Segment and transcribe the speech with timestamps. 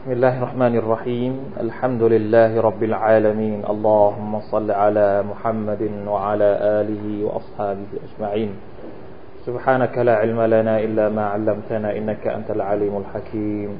[0.00, 1.32] بسم الله الرحمن الرحيم.
[1.60, 3.68] الحمد لله رب العالمين.
[3.68, 8.50] اللهم صل على محمد وعلى آله وأصحابه أجمعين.
[9.44, 13.70] سبحانك لا علم لنا إلا ما علمتنا إنك أنت العليم الحكيم.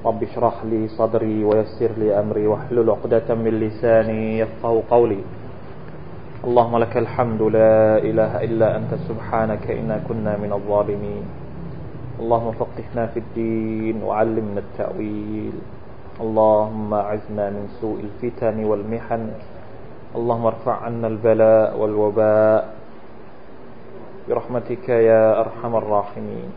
[0.00, 5.20] رب اشرح لي صدري ويسر لي أمري واحلل عقدة من لساني يفقه قولي.
[6.40, 11.49] اللهم لك الحمد لا إله إلا أنت سبحانك إنا كنا من الظالمين.
[12.21, 15.55] اللهم فقهنا في الدين وعلمنا التأويل
[16.23, 19.23] اللهم أعزنا من سوء الفتن والمحن
[20.15, 22.61] اللهم ارفع عنا البلاء والوباء
[24.27, 26.49] برحمتك يا أرحم الراحمين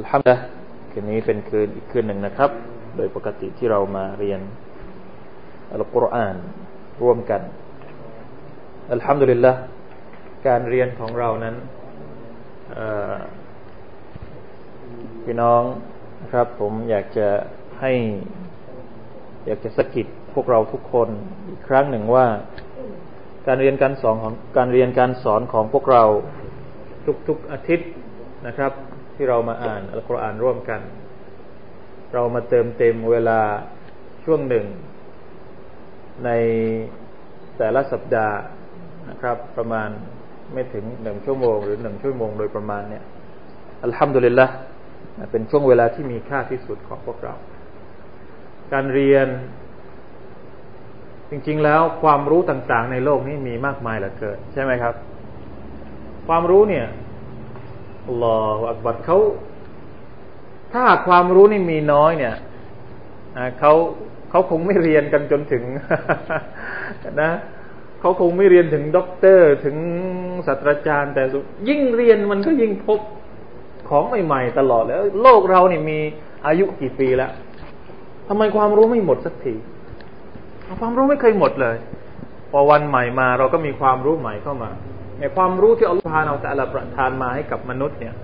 [0.00, 0.40] الحمد لله
[0.90, 2.50] คืนนี้เป็นคืนอีกคืนหนึ่งนะครับ
[2.96, 4.40] โดยปกติที่เรามาเรียน
[5.72, 6.36] อัลกุรอาน
[7.02, 7.42] ร่วมกัน
[8.92, 9.52] อัลฮัมดุลิลละ
[10.46, 11.56] การเรียนของเรานั้น
[15.25, 15.63] พี่น้อง
[16.21, 17.27] นะครับ ผมอยากจะ
[17.81, 17.93] ให้
[19.45, 21.09] อยากจะสะกิดพวกเราทุกคน
[21.49, 22.25] อีกครั้งหนึ่งว่า
[23.47, 26.03] การเรียนการสอนของการเรียนการสอนของพวกเรา
[27.27, 27.89] ทุกๆอาทิตย์
[28.47, 28.71] นะครับ
[29.15, 30.81] ที่เรามาอ่านอัลกุรอานร่วมกัน
[32.13, 33.39] เรามาเติมเต็มเวลา
[34.25, 34.65] ช่วงหนึ่ง
[36.25, 36.29] ใน
[37.57, 38.37] แต่ละสัปดาห์
[39.09, 39.89] นะครับ ประมาณ
[40.53, 43.03] ไม่ถึงหนึ่งชั่วโมง หรือหนึ่งชั่วโมงโดยประมาณเนี่ย
[43.83, 44.47] อัลฮัมดุลิลละ
[45.31, 47.33] เป็นช่วงเวลาที่มีค่าที่สุดของพวกเรา
[48.73, 49.27] การเรียน
[51.29, 54.95] จริง ๆ แล้วความรู้ต่างๆ ในโลกนี้มีมากมายเหลือเกินใช่ไหมครับ
[56.27, 56.85] ความรู้เนี่ย
[58.21, 58.37] ลอ
[58.69, 59.19] อักบัดเขา
[60.73, 62.35] ถ้าความรู้นี่มีน้อยเนี่ย
[63.59, 63.73] เขา
[64.29, 65.63] เขาคงไม่เรียนกันจนถึง
[67.21, 67.31] นะ
[67.99, 69.77] เขาคงไม่เรียนถึงด็อกเตอร์ถึง
[70.47, 71.23] ศาสตราจารย์ แต่
[71.69, 72.99] ยิ่งเรียนมันก็ยิ่งพบ
[73.88, 75.98] ของใหม่ๆตลอดแล้ว โลกเราเนี่ยมี
[76.46, 77.30] อายุกี่ปีแล้ว
[78.28, 79.54] ทำไมความรู้ไม่หมดสักที
[80.80, 81.76] ความรู้ไม่เคยหมดเลย
[82.50, 84.70] พอวันใหม่มา เราก็มีความรู้ใหม่เข้ามา
[85.18, 88.14] ในความรู้ที่อัลลอฮฺพาเอาแต่ละประทานมาให้กับมนุษย์เนี่ย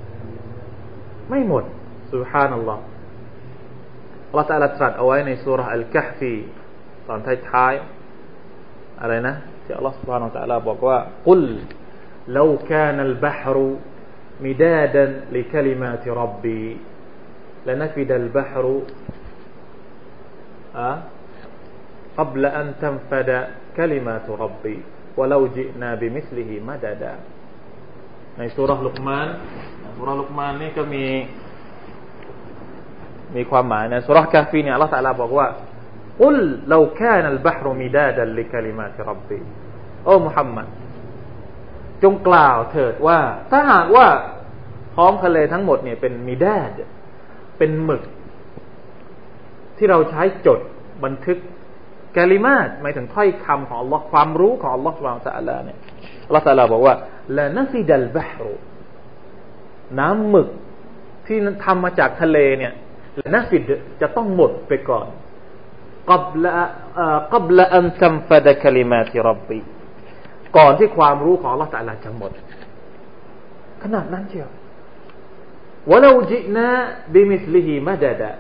[1.31, 1.65] ไม่หมด
[2.12, 2.82] สุฮานัลลอฮ์
[4.28, 6.34] อัลลอฮฺตรัสเอาไว้ในสุรษอัลกัฮฟี
[7.09, 7.19] ตอน
[7.50, 9.34] ท้ายๆอะไรนะ
[9.65, 11.43] ที่อัลลอฮฺ سبحانه และ تعالى บอกว่ากุล
[12.38, 13.56] لو كان البحر
[14.41, 16.66] مدادا لكلمات ربي
[17.66, 18.65] لنفد البحر
[20.77, 20.99] أه
[22.19, 23.31] قبل أن تنفد
[23.77, 24.77] كلمات ربي
[25.16, 27.15] ولو جئنا بمثله مددا
[28.38, 29.28] ในสุรลุกมาน
[29.97, 31.04] สุรลุกมานนี่ก็มี
[33.37, 35.47] มีความหมายในสุรกาฟีเนี่ยอัลลอฮฺตะลาบอกว่า
[36.22, 36.37] อุล
[36.69, 39.38] เราแค่นัลบาฮรุมิดาดัลลิคลิมาติรับบี
[40.04, 40.66] โอ้มุฮัมมัด
[42.03, 43.19] จงกล่าวเถิดว่า
[43.51, 44.06] ถ้าหากว่า
[44.95, 46.79] ท้องทะเลทั้งหมดเนี่ยเป็นมิดด
[47.57, 48.03] เป็นหมึก
[49.78, 50.59] ที่เราใช้จด
[51.03, 51.38] บันทึก
[52.17, 55.78] กาลิมาตหมายถึงถ้อยคำของ Allah ความรู้ของ Allah สุบานตะอัลาเนี่ย
[56.28, 56.95] Allah ตะลาบอกว่า
[57.38, 58.53] ละนัฟิดัลบะฮรุ
[60.00, 60.50] น้ำหมึก
[61.28, 62.73] ที่ทำมาจากทะเลเนี่ย
[63.19, 63.62] لنفد
[64.01, 65.07] จะต้องหมดไปก่อน
[66.09, 69.59] قبل قبل أن تنفد كلمات ربي
[70.57, 72.31] ก่อนที่ความรู้ของ อัลลอฮ์ตะอาลาจะหมด
[73.84, 74.50] ขนาดนั้นเชียว
[75.91, 78.31] ولو جئنا بمثله مددا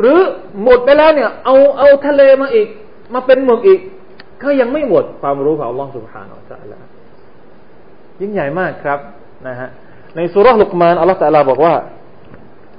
[0.00, 0.18] หรือ
[0.62, 2.68] หมดไปแล้วเนี่ย เอาเอาทะเลมาอีก
[3.14, 3.80] มาเป็นหมึกอีก
[4.42, 6.32] ก็ยังไม่หมดความรู้ของอัลลอฮฺสุบฮานา
[6.62, 6.84] อัลลอฮฺ
[8.20, 8.98] ยิ่งใหญ่มากครับ
[9.48, 9.68] นะฮะ
[10.16, 11.74] ในสุรลุกมานอัลลอฮฺตะลาบอกว่า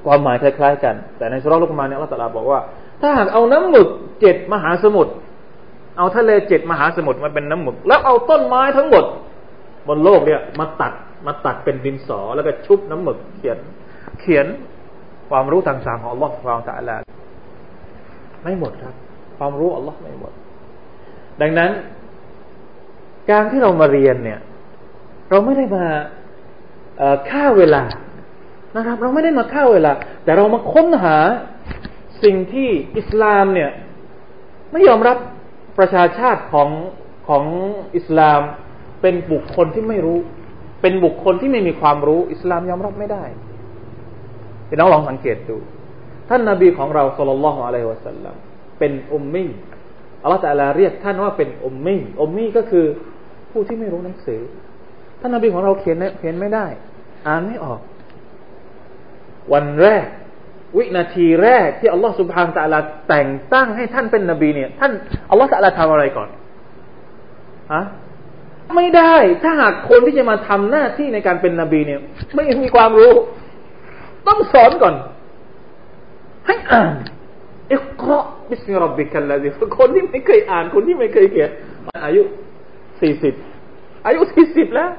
[0.05, 2.59] ความหมายคล้ายๆกัน แต่ในสุรลุกมานเนี่ยอัลลอฮฺตะลาบอกว่า
[3.01, 3.87] ถ้าหากเอาน้ำหมึก
[4.21, 5.11] เจ็ดมหาสมุทร
[5.99, 9.05] เอาทะเลเจ็ดมหาสมุทรมาเป็นน้ำหมึก แล้วเอาต้นไม้ทั้งหมด
[9.87, 10.93] บนโลกเนี่ยมาตัด
[11.27, 13.57] มาตัดเป็นดินสอแล้วก็ชุบน้ำหมึกเขียน
[14.19, 14.45] เขียน
[15.29, 16.95] ความรู้ต่างๆของอัลลอฮฺความตะลา
[18.43, 18.95] ไม่หมดครับ
[19.37, 20.33] ความรู้อัลลอฮ์ไม่หมด
[21.41, 21.71] ดังนั้น
[23.31, 24.39] การที่เรามาเรียนเนี่ย
[25.29, 25.85] เราไม่ได้มา
[27.29, 27.83] ฆ่าเวลา
[28.75, 29.91] นะครับ เราไม่ได้มาฆ่าเวลา
[30.23, 31.17] แต่เรามาค้นหา
[32.23, 33.69] สิ่งที่อิสลามเนี่ย
[34.71, 35.17] ไม่ยอมรับ
[35.79, 36.69] ประชาชาติของ
[37.27, 37.43] ของ
[37.97, 38.41] อิสลาม
[39.01, 40.19] เป็นบุคคลที่ไม่รู้
[40.81, 43.23] เป็นบุคคลที่ไม่มีความรู้ อิสลามยอมรับไม่ได้
[44.67, 45.57] พี่น้องลองสังเกตดู
[46.29, 48.35] ท่านนาบีของเราสุลต่านละฮ์อะลัยฮิวะสัลลัม
[48.79, 49.45] เป็นอุมมี
[50.23, 52.85] อัลลอฮฺแต่ละเรียกท่านว่าเป็นอุมมีอุมมีก็คือ
[53.51, 54.41] ผู้ที่ไม่รู้หนังสือ
[55.19, 56.65] ท่านนาบีของเราเขียนเขียนไม่ได้
[57.27, 57.79] อ่านไม่ออก
[59.53, 60.05] วันแรก
[60.77, 62.79] วินาทีแรกที่อัลลอฮฺสุบฮานตะลา
[63.09, 64.91] แต่งตั้งให้ท่านเป็นนบีเนี่ย ท่าน
[65.29, 66.29] อัลลอฮฺตะลาทำอะไรก่อน
[67.73, 67.83] ฮะ
[68.75, 71.99] ไม่ได้ถ้าหากคนที่จะมาทำหน้าที่ในการเป็นนบีเนี่ย
[72.35, 73.13] ไม่มีความรู้
[74.27, 74.95] ต้องสอนก่อน
[76.47, 76.93] ให้อ่าน
[77.73, 81.49] อิกราบิสมิรับบิกัลลาซิคนที่ไม่เคยอ่านคนที่ไม่เคยเขียน
[82.05, 82.21] อายุ
[83.01, 83.33] สี่สิบ
[84.07, 84.89] อายุสี่สิบแล้ว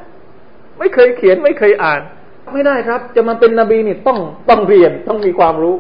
[0.79, 2.01] ไม่เคยเขียนไม่เคยอ่าน
[2.55, 4.19] ไม่ได้ครับ จะมาเป็นนบีนี่ต้อง
[4.49, 5.77] ต้องเรียนต้องมีความรู้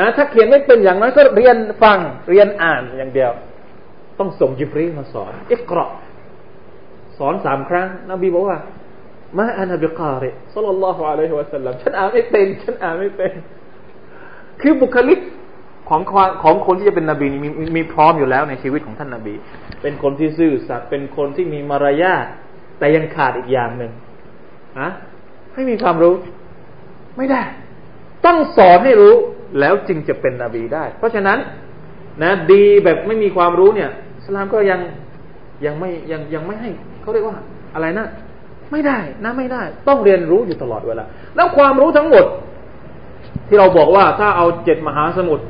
[0.00, 1.98] นะถ้าเขียนไม่เป็นอย่างนั้นก็เรียนฟัง
[2.30, 3.32] เรียนอ่านอย่างเดียว
[4.18, 5.86] ต้องส่งยิบรีมาสอนอิกรา
[7.18, 8.58] สอนสามครั้ง นบีบอกว่า
[9.38, 10.24] มาอานาบิกาเร
[10.54, 13.32] สัลลัลลอฮุอะลัยฮิวะสัลลัมฉันอ่านไม่เป็นฉันอ่านไม่เป็น
[14.60, 15.20] คือบุคลิก
[15.88, 16.00] ของ
[16.42, 19.34] ของคนที่จะเป็นนบีมีมีพร้อมอยู่แล้วในชีวิตของท่านนบี
[19.82, 22.26] เป็นคนที่ซื่อสัตย์เป็นคนที่มีมารยาท
[22.78, 23.92] แต่ยังขาดอีกอย่างหนึ่ง
[24.78, 24.88] อะ
[25.56, 26.14] ให้มีความรู้
[27.16, 27.42] ไม่ได้
[28.26, 29.14] ต้องสอนให้รู้
[29.60, 31.38] แล้วจึงจะเป็นนบีได้ เพราะฉะนั้น
[32.22, 33.90] นะดีแบบไม่มีความรู้เนี่ย
[34.24, 34.80] สลามก็ยัง
[35.64, 36.70] ยังไม่ยังยังไม่ให้
[37.02, 37.38] เขาเรียกว่า
[37.74, 38.06] อะไรนะ
[38.72, 41.04] ไม่ได้นะไม่ได้ ต้องเรียนรู้อยู่ตลอดเวลา
[41.36, 42.24] แล้วความรู้ทั้งหมด
[43.48, 45.44] ที่เราบอกว่าถ้าเอาเจ็ดมหาสมุทร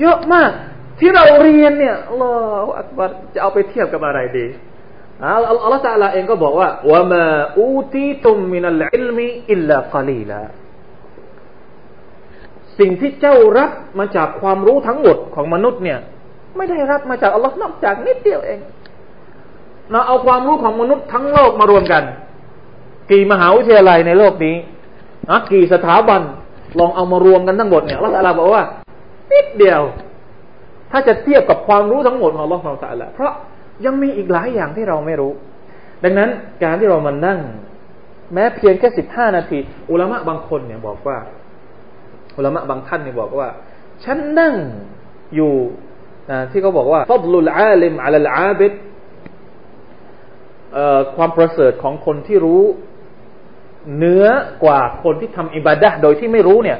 [0.00, 0.50] เยอะมาก
[1.00, 2.32] ที่เราเรียนเนี่ยอัลลอ
[2.64, 4.46] ฮฺอักบัรจะเอาไปเทียบกับอะไรดี
[5.24, 7.24] อัลลอฮฺตะลาเองก็บอกว่าว่ามา
[7.58, 10.40] อูตีตุมมินัลอิลมีอิลลากลีลา
[12.78, 15.98] สิ่งที่เจ้ารับมาจากความรู้ทั้งหมดของมนุษย์เนี่ย
[16.56, 18.60] ไม่ได้รับมาจากอัลลอฮ์นอกจากนิดเดียวเอง
[19.90, 22.02] เราเอาความรู้ของมนุษย์ทั้งโลกมารวมกัน
[23.10, 24.56] กี่มหาวิทยาลัยในโลกนี้
[25.32, 26.22] อะกี่สถาบัน
[26.78, 28.64] ลองเอามารวมกันทั้งหมดเนี่ยอัลลอฮฺบอกว่า
[29.32, 29.82] นิดเดียว
[30.90, 33.32] ถ้าจะเทียบกับความรู้ทั้งหมดของอัลลอฮฺสัลละเพราะ
[33.84, 35.32] ยังมีอีกหลายอย่างที่เราไม่รู้
[36.04, 36.30] ดังนั้น
[36.62, 37.40] การที่เรามานั่ง
[38.32, 39.58] แม้เพียงแค่สิบห้านาที
[39.90, 41.18] อุลามะบางคนเนี่ยบอกว่า
[42.36, 43.48] อุลามะบางท่านเนี่ยบอกว่า
[44.04, 44.54] ฉันนั่ง
[45.34, 45.52] อยู่
[46.50, 48.72] ที่เขาบอกว่าฟัดลุลอาลิมอัลลอาบิด
[51.16, 52.62] ความประเสริฐของคนที่รู้
[53.96, 54.26] เหนือ
[54.64, 56.78] กว่าคนที่ทำอิบาดะโดยที่ไม่รู้เนี่ย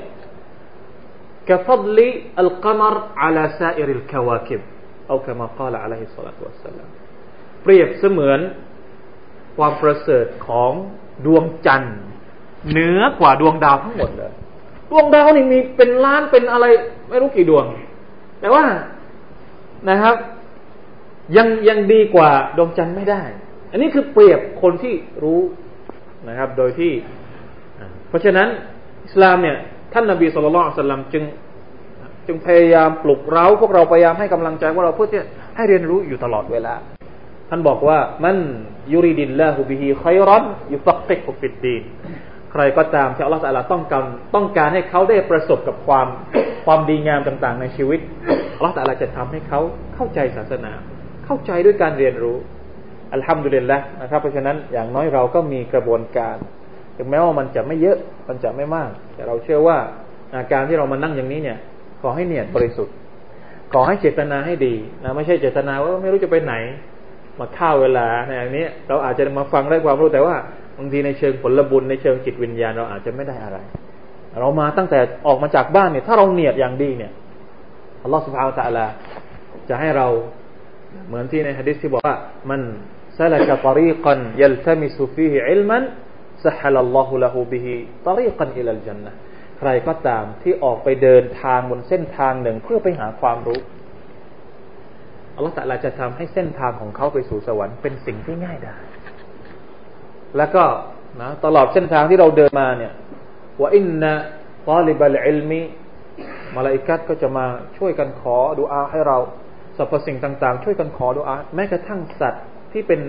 [1.49, 2.09] กฟดลิ
[2.41, 4.61] อัลกัมรอัลซาอิริลกวาคิบ
[7.63, 8.41] เปรียบเสมือน
[9.57, 10.73] ความประเสริฐของ
[11.27, 11.97] ดวงจันทร์
[12.71, 14.33] เหนือกว่าดวงดาวทั้งหมดเลย
[14.91, 16.67] ดวงดาวนี่มีเป็นล้านเป็นอะไร
[17.09, 17.65] ไม่รู้กี่ดวง
[18.41, 18.65] แต่ว่า
[19.89, 20.17] นะครับ
[21.37, 23.23] ยังยังดีกว่าดวงจันทร์ไม่ได้
[23.71, 25.41] อันนี้คือเปรียบคนที่รู้
[26.29, 26.93] นะครับ โดยที่
[28.09, 28.49] เพราะฉะนั้น
[29.07, 29.57] อิสลามเนี่ย
[29.93, 31.25] ท่านนาบีสุลต่านสัลลัมจึง
[32.27, 35.21] จึงพยายามปลุกเราพวกเราพยายามให้กำลังใจพวกเราเพื่อที่
[35.57, 36.75] ให้เรียนรู้อยู่ตลอดเวลา
[37.51, 38.37] ท่านบอกว่ามัน
[38.93, 41.83] ยุริดินละฮุบิฮิคอยรอนยุฟักติกฟิดดีน
[42.53, 46.07] ใครก็ตามที่อัลลอฮฺสัลาต้องการต้องการให้เขาได้ประสบกับความ
[46.65, 48.01] ความดีงามต่าง ๆ ในชีวิต
[48.57, 49.61] อัลลอฮฺสัลาจะทำให้เขา
[49.95, 50.73] เข้าใจศาสนา
[51.27, 52.37] เข้าใจด้วยการเรียนรู้
[53.15, 56.37] อัลฮัมดุลิลละนะครับ เพราะฉะนั้นอย่างน้อยเราก็มีกระบวนการ
[56.97, 59.79] ถึงแม้ว่ามันจะไม่เยอะมันจะไม่มาก แต่เราเชื่อว่า
[60.53, 61.59] การที่เรามานั่งอย่างนี้เนี่ย
[62.03, 62.95] ขอให้เนียดบริสุทธิ์
[63.73, 66.55] ขอให้เจตนาให้ดีนะไม่ใช่เจตนาว่าไม่รู้จะไปไหน
[67.39, 70.37] มาข้าวเวลาในอย่างนี้ เราอาจจะมาฟังได้ความรู้แต่ว่า
[70.79, 73.59] บางทีในเชิงผลบุญในเชิงจิตวิญญาณเราอาจจะไม่ได้อะไร
[74.41, 77.13] เรามาตั้งแต่ออกมาจากบ้านเนี่ย ถ้าเราเนียดอย่างดีเนี่ย
[78.03, 78.87] อัลลอฮฺสุบฮาวตะลา
[79.69, 80.07] จะให้เรา
[81.07, 82.17] เหมือนที่ในฮะดิษที่บอกว่า
[82.51, 82.61] มัน
[83.19, 85.83] ซาลกะตรีกันยัลตมิสุฟีฮิอิลมัน
[86.47, 87.75] สัฮลัลลอฮุละฮูบิฮิ
[88.07, 89.13] ตรีกันอิลัลจันนะ
[89.61, 93.61] ใครก็ตามที่ออกไปเดินทางบนเส้นทางหนึ่งเพื่อไปหาความรู้
[95.35, 98.77] อัลลอฮฺตะลาจะทำให้เส้นทางของเขาไปสู่สวรรค์เป็นสิ่งที่ง่ายได้
[100.37, 100.65] แล้วก็
[101.21, 102.93] นะตลอดเส้นทางที่เราเดินมาเนี่ย
[103.61, 104.13] ว่าอินนะ
[104.69, 105.63] ตาลิบัลอิลมี
[106.57, 107.47] มาลาอิกัดก็จะมา
[107.79, 109.19] ช่วยกันขอดุอาให้เรา
[109.77, 113.01] สรรพสิ่งต่าง ๆ ช่วยกันขอดุอาแม้กระทั่งสัตว์ที่เป็น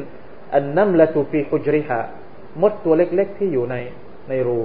[0.53, 1.99] อันนัมละตูฟีฮุจริฮะ
[2.61, 3.75] มดตัวเล็ก ๆ ที่อยู่ใน
[4.29, 4.59] ในรู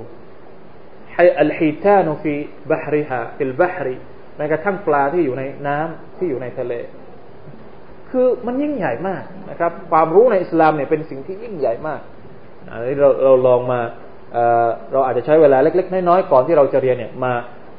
[1.41, 2.35] อัลฮีตานุฟี
[2.71, 3.97] บาฮริฮะฟิลบาฮริ
[4.37, 6.73] แม้กระทั่งปลาที่อยู่ในน้ำที่อยู่ในทะเล
[8.11, 12.01] คือมันยิ่งใหญ่มากนะครับ ความรู้ในอิสลามเนี่ยเป็นสิ่งที่ยิ่งใหญ่มาก
[12.71, 13.81] อันนี้เราเราลองมา
[14.93, 17.33] เราอาจจะใช้เวลาเล็ก ๆ น้อยๆก่อนที่เราจะเรียนเนี่ยมา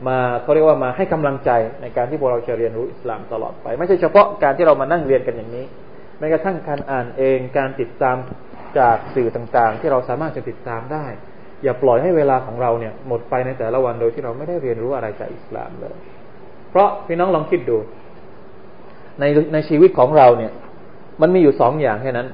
[0.07, 1.51] มาเขาเรียกว่ามาให้กำลังใจ
[1.81, 5.65] ในการที่พวกเราจะเรียนรู้อิสลามตลอดไป ไม่ใช่เฉพาะการที่เรามานั่งเรียนกันอย่างนี้
[6.19, 8.17] แม้กระทั่งการอ่านเองการติดตาม
[8.79, 11.05] จากสื่อต่างๆ ที่เราสามารถจะติดตามได้
[11.63, 15.95] อย่าปล่อยให้เวลาของเราเนี่ย หมดไปในแต่ละวันโดยที่เราไม่ได้เรียนรู้อะไรจากอิสลามเลย
[16.69, 17.77] เพราะพี่น้องลองคิดดู
[19.19, 19.23] ใน
[19.53, 20.51] ในชีวิตของเราเนี่ย
[21.21, 22.27] มันมีอยู่สองอย่างแค่นั้น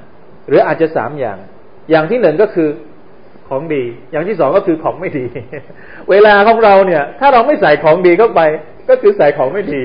[0.48, 1.38] หรืออาจจะสามอย่าง
[1.90, 2.70] อย่างที่หนึ่งก็คือ
[3.50, 5.26] ของดี อย่างที่สองก็คือของไม่ดี
[6.10, 8.42] เวลาของเราเนี่ย ถ้าเราไม่ใส่ของดีเข้าไป
[8.90, 9.82] ก็คือใส่ของไม่ดี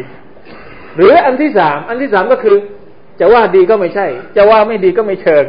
[0.97, 2.57] หรืออันที่สามอันที่สามก็คือ
[3.21, 5.45] จะว่าดีก็ไม่ใช่ จะว่าไม่ดีก็ไม่เชิง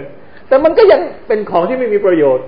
[0.48, 2.46] แต่มันก็ยังเป็นของที่ไม่มีประโยชน์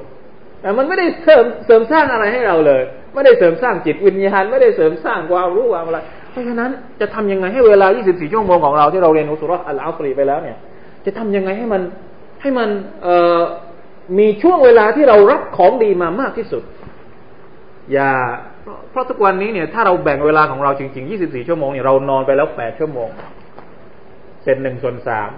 [0.77, 2.81] มันไม่ได้เสริมเสริมสร้างอะไรให้เราเลย
[3.13, 5.99] ไม่ได้เสริมสร้างจิตวิญญาณไม่ได้เสริมสร้างความรู้ความอะไร
[6.31, 10.57] เพราะฉะนั้นจะทำยังไงให้เวลา 24 ชั่วโมงของเราที่เราเรียนอุสุรอัลอาฟรีไปแล้วเนี่ย
[11.05, 11.81] จะทำยังไงให้มัน
[12.41, 12.69] ให้มัน
[13.03, 13.39] เออ
[14.19, 16.63] มีช่วงเวลาที่เรารับของดีมามากที่สุด
[17.93, 18.11] อย่า
[18.91, 23.09] เพราะทุกวันนี้เนี่ยถ้าเราแบ่งเวลาของเราจริง ๆ 24 ชั่วโมงเนี่ยเรานอนไปแล้ว 8 ชั่วโมง
[24.43, 25.29] เศษหนึ่งส่วนสาม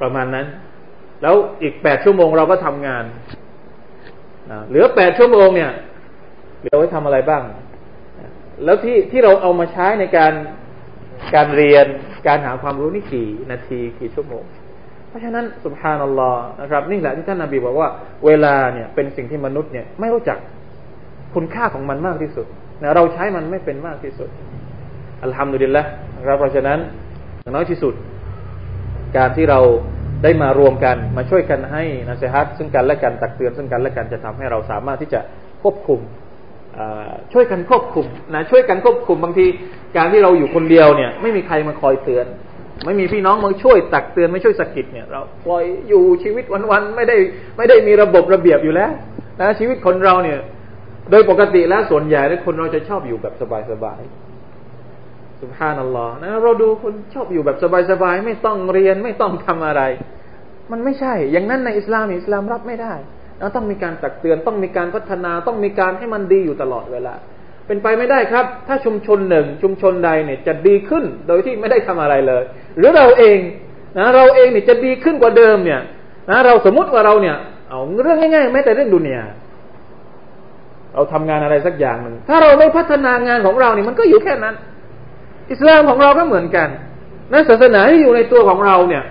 [0.00, 0.46] ประมาณนั้น
[1.22, 3.04] แล้วอีก 8 ชั่วโมงเราก็ทำงาน
[4.68, 5.70] เหลือ8ชั่วโมงเนี่ย
[6.60, 7.42] เหลือไว้ทำอะไรบ้าง
[8.64, 10.32] แล้วที่ที่เราเอามาใช้ในการ
[11.34, 11.86] การเรียน
[12.26, 14.44] การหาความรู้นี่กี่นาทีกี่ชั่วโมง
[15.08, 17.88] เพราะฉะนั้นสุภานัลลอฮ์นะครับนี่แหละที่ท่านนาบีบอกว่า
[18.26, 20.38] เวลาเนี่ยเป็นสิ่งที่มนุษย์เนี่ยไม่รู้จัก
[21.34, 22.46] คุณค่าของมันมากที่สุด
[22.82, 24.28] นะเราใช้มันไม่เป็นมากที่สุด
[25.22, 25.82] อัลฮัมดุลิลละ
[26.16, 26.78] นะครับเพราะฉะนั้น
[27.50, 27.94] น้อยที่สุด
[29.16, 29.60] การที่เรา
[30.22, 35.20] ได้มารวมกันมาช่วยกันให้นะเซฮัตซึ่งกันและกันตักเตือนซึ่งกันและกันจะทำให้เราสามารถที่จะ
[35.62, 36.00] ควบคุม
[37.32, 39.46] ช่วยกันควบคุมนะช่วยกันควบคุมบางที
[39.96, 42.26] การที่เราอยู่คนเดียวเนี่ยไม่มีใครมาคอยเตือน
[42.84, 47.16] ไม่มีพี่น้องมาช่วยตักเตือนไม่ช่วยสกิดเนี่ยเราปล่อยอยู่ชีวิตวันๆไม่ได้
[47.56, 48.90] ไม่ได้มีระบบระเบียบอยู่แล้ว
[49.40, 50.38] นะชีวิตคนเราเนี่ย
[51.10, 53.34] โดยปกติแล้วส่วนใหญ่แล้วคนเราจะชอบอยู่แบบ
[53.70, 54.29] สบายๆ
[55.40, 57.56] สุภานัลลอฮ์นะเราดูคนชอบอยู่แบบ
[57.90, 59.82] สบายๆไม่ต้องเรียนไม่ต้องทำอะไร
[60.72, 62.94] มันไม่ใช่ อย่างนั้นในอิสลามอิสลามรับไม่ได้
[63.40, 67.14] เราต้องมีการตักเตือนต้องมีการพัฒนาต้องมีการให้มันดีอยู่ตลอดเวลา
[67.66, 72.42] เป็นไปไม่ได้ครับ ถ้าชุมชนหนึ่งชุมชนใดเนี่ยจะดีขึ้นโดยที่ไม่ได้ทำอะไรเลย
[72.76, 73.38] หรือเราเอง
[73.98, 75.80] นะเราเองเนี่ยจะดีขึ้นกว่าเดิมเนี่ย
[76.30, 77.36] นะเราสมมติว่าเราเนี่ย
[77.70, 79.24] เอาเรื่องง่ายๆแม้แต่เรื่องดุนยา
[80.94, 84.54] เราทำงานอะไรสักอย่างหนึ่งถ้าเราไม่พัฒนางานของเราเนี่ยมันก็อยู่แค่นั้น
[85.50, 86.68] อิสลามของเราก็เหมือนกัน
[87.32, 89.02] นะศาสนาที่อยู่ในตัวของเราเนี่ย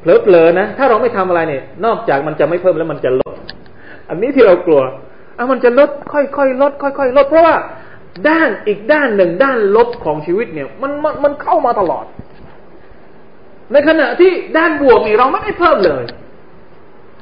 [0.00, 3.34] เผลอๆนะ ถ้าเราไม่ทำอะไรเนี่ย นอกจากมันจะไม่เพิ่มแล้วมันจะลด
[4.08, 4.82] อันนี้ที่เรากลัว
[5.36, 7.56] อะมันจะลด ค่อยๆลด ค่อยๆลด เพราะว่า
[8.28, 12.04] ด้านอีกด้านหนึ่งด้านลบของชีวิตเนี่ย มันมันมันเข้ามาตลอด
[13.72, 16.04] ในขณะที่ด้านบวกนี่เราไม่ได้เพิ่มเลย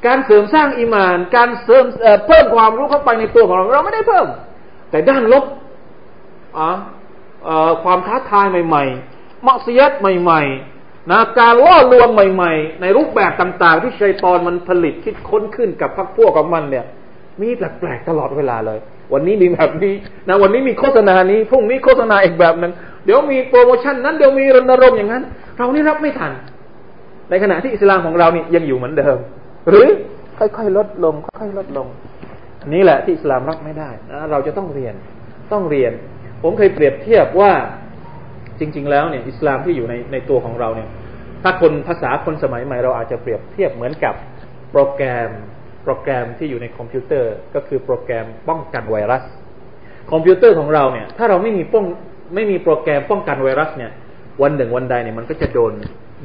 [0.05, 1.85] การเสริมสร้างอิมาน การเสริม
[2.27, 4.27] เพิ่มความรู้เข้าไปในตัวของเรา เราไม่ได้เพิ่ม
[4.91, 5.43] แต่ด้านลบ
[6.57, 6.65] อ่
[7.83, 16.85] ความท้าทายใหม่ๆมักซียดใหม่ๆนะการล่อลวงใหม่ ๆ ในรูปแบบต่างๆ ที่ชัยตอนมันผลิตคิดค้นขึ้นกับพรรคพวกของมันเนี่ย
[17.41, 18.79] มีแปลกๆตลอดเวลาเลย
[19.13, 19.93] วันนี้มีแบบนี้
[20.27, 22.71] นะวันนี้มีโฆษณานี้พรุ่งนี้โฆษณาอีกแบบหนึ่ง
[23.05, 25.23] เดี๋ยวมีโปรโมชั่นนั้นเดี๋ยวมีรณรงค์อย่างนั้น
[25.57, 26.31] เรานี่รับไม่ทัน
[27.29, 29.17] ในขณะที่อิสลามของเรานี่ยังอยู่เหมือนเดิม
[29.69, 29.87] หรือ
[30.39, 31.87] ค่อยๆลดลงค่อยๆลดลง
[32.73, 34.95] นี่แหละที่อิสลามรับไม่ได้นะเราจะต้องเรียน
[35.51, 35.91] ต้องเรียน
[36.43, 37.51] ผมเคยเปรียบเทียบว่า
[38.59, 40.89] จริง ๆ แล้วเนี่ยอิสลามที่อยู่ในในตัวของเราเนี่ย
[41.43, 44.15] ถ้าคนภาษาคนสมัยใหม่เราอาจจะเปรียบเทียบเหมือนกับ
[44.71, 45.31] โปรแกรม
[45.83, 49.23] โปรแกรมที่อยู่ในคอมพิวเตอร์ ก็คือโปรแกรมป้องกันไวรัส
[50.11, 51.85] คอมพิวเตอร์ของเราเนี่ย ถ้าเราไม่มีป้อง
[52.35, 53.91] ไม่มีโปรแกรมป้องกันไวรัสเนี่ย
[54.41, 55.73] วันหนึ่งวันใดเนี่ยมันก็จะโดน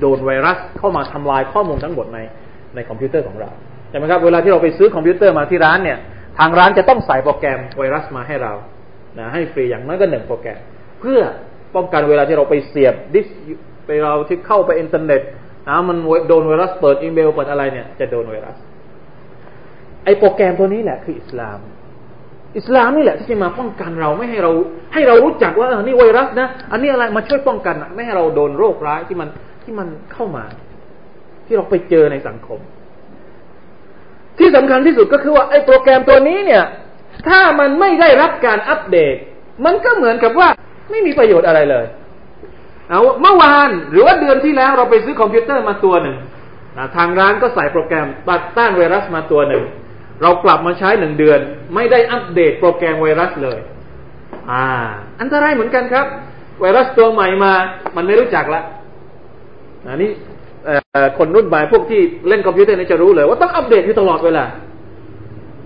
[0.01, 2.19] โดนไวรัสเข้ามาทำลายข้อมูลทั้งหมดใน
[2.75, 3.51] ในคอมพิวเตอร์ของเรา
[3.91, 5.99] ใช่ไหมครับเวลาที่เราไปซื้อคอมพิวเตอร์มาที่ร้านเนี่ย
[6.39, 8.53] ทางร้านจะต้องใส่โปรแกรมไวรัสมาให้เรา
[9.19, 10.59] นะให้ฟรีอย่างน้อยก็หนึ่งโปรแกรม
[11.01, 11.21] เพื่อ
[11.75, 13.27] ป้องกันเวลาที่เราไปเสียบดิส
[13.87, 15.23] ไปเราที่เข้าไปอินเทอร์เน็ต
[15.69, 15.97] นะมัน
[16.29, 18.57] โดนไวรัสเปิดอีเมลเปิดอะไรเนี่ยจะโดนไวรัส
[20.05, 21.59] ไอโปรแกรมตัวนี้แหละคืออิสลาม
[22.57, 24.51] อิสลามนี่แหละที่จะมาป้องกันเราไม่ให้เรา
[24.95, 29.29] ให้เรารู้จักว่าเออนี่ไวรัสนะ อันนี้อะไรมาช่วยป้องกันไม่ให้เราโดนโรคร้ายที่มัน
[29.65, 30.45] ที่มันเข้ามา
[31.47, 32.61] ที่เราไปเจอในสังคม
[34.39, 36.65] ที่สำคัญที่สุดก็คือว่าไอโปรแกรมตัวนี้เนี่ย
[37.29, 39.15] ถ้ามันไม่ได้รับการอัปเดต
[39.65, 40.49] มันก็เหมือนกับว่า
[40.91, 41.87] ไม่มีประโยชน์อะไรเลย
[42.89, 46.17] เอาเมื่อวานหรือว่าเดือนที่แล้วเราไปซื้อคอมพิวเตอร์มาตัวหนึ่ง
[46.97, 49.65] ทางร้านก็ใส่โปรแกรมต่อต้านไวรัสมาตัวหนึ่ง
[50.23, 51.41] เรากลับมาใช้หนึ่งเดือน
[51.75, 53.59] ไม่ได้อัปเดตโปรแกรมไวรัสเลย
[54.51, 54.67] อ่า
[55.21, 56.07] อันตรายเหมือนกันครับ
[56.61, 57.53] ไวรัสตัวใหม่มา
[57.97, 58.63] มันไม่รู้จักละ
[59.87, 60.11] อันนี้
[61.19, 64.45] คนรุ่นใหม่พวกที่เล่นคอมพิวเตอร์นี่จะรู้เลย ว่าต้องอัปเดตอยู่ตลอดเวลา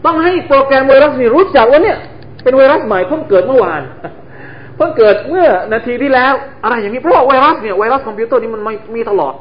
[0.05, 1.99] ต้องให้โปรแกรมไวรัสนี่รู้จักว่าเนี่ย
[2.43, 3.83] เป็นไวรัสใหม่เพิ่งเกิดเมื่อวาน
[4.77, 6.33] เพิ่งเกิดเมื่อนาทีที่แล้ว
[6.65, 8.63] อะไรอย่างนี้เพราะไวรัสเนี่ยไวรัสคอมพิวเตอร์นี่มัน
[8.97, 9.35] มีตลอด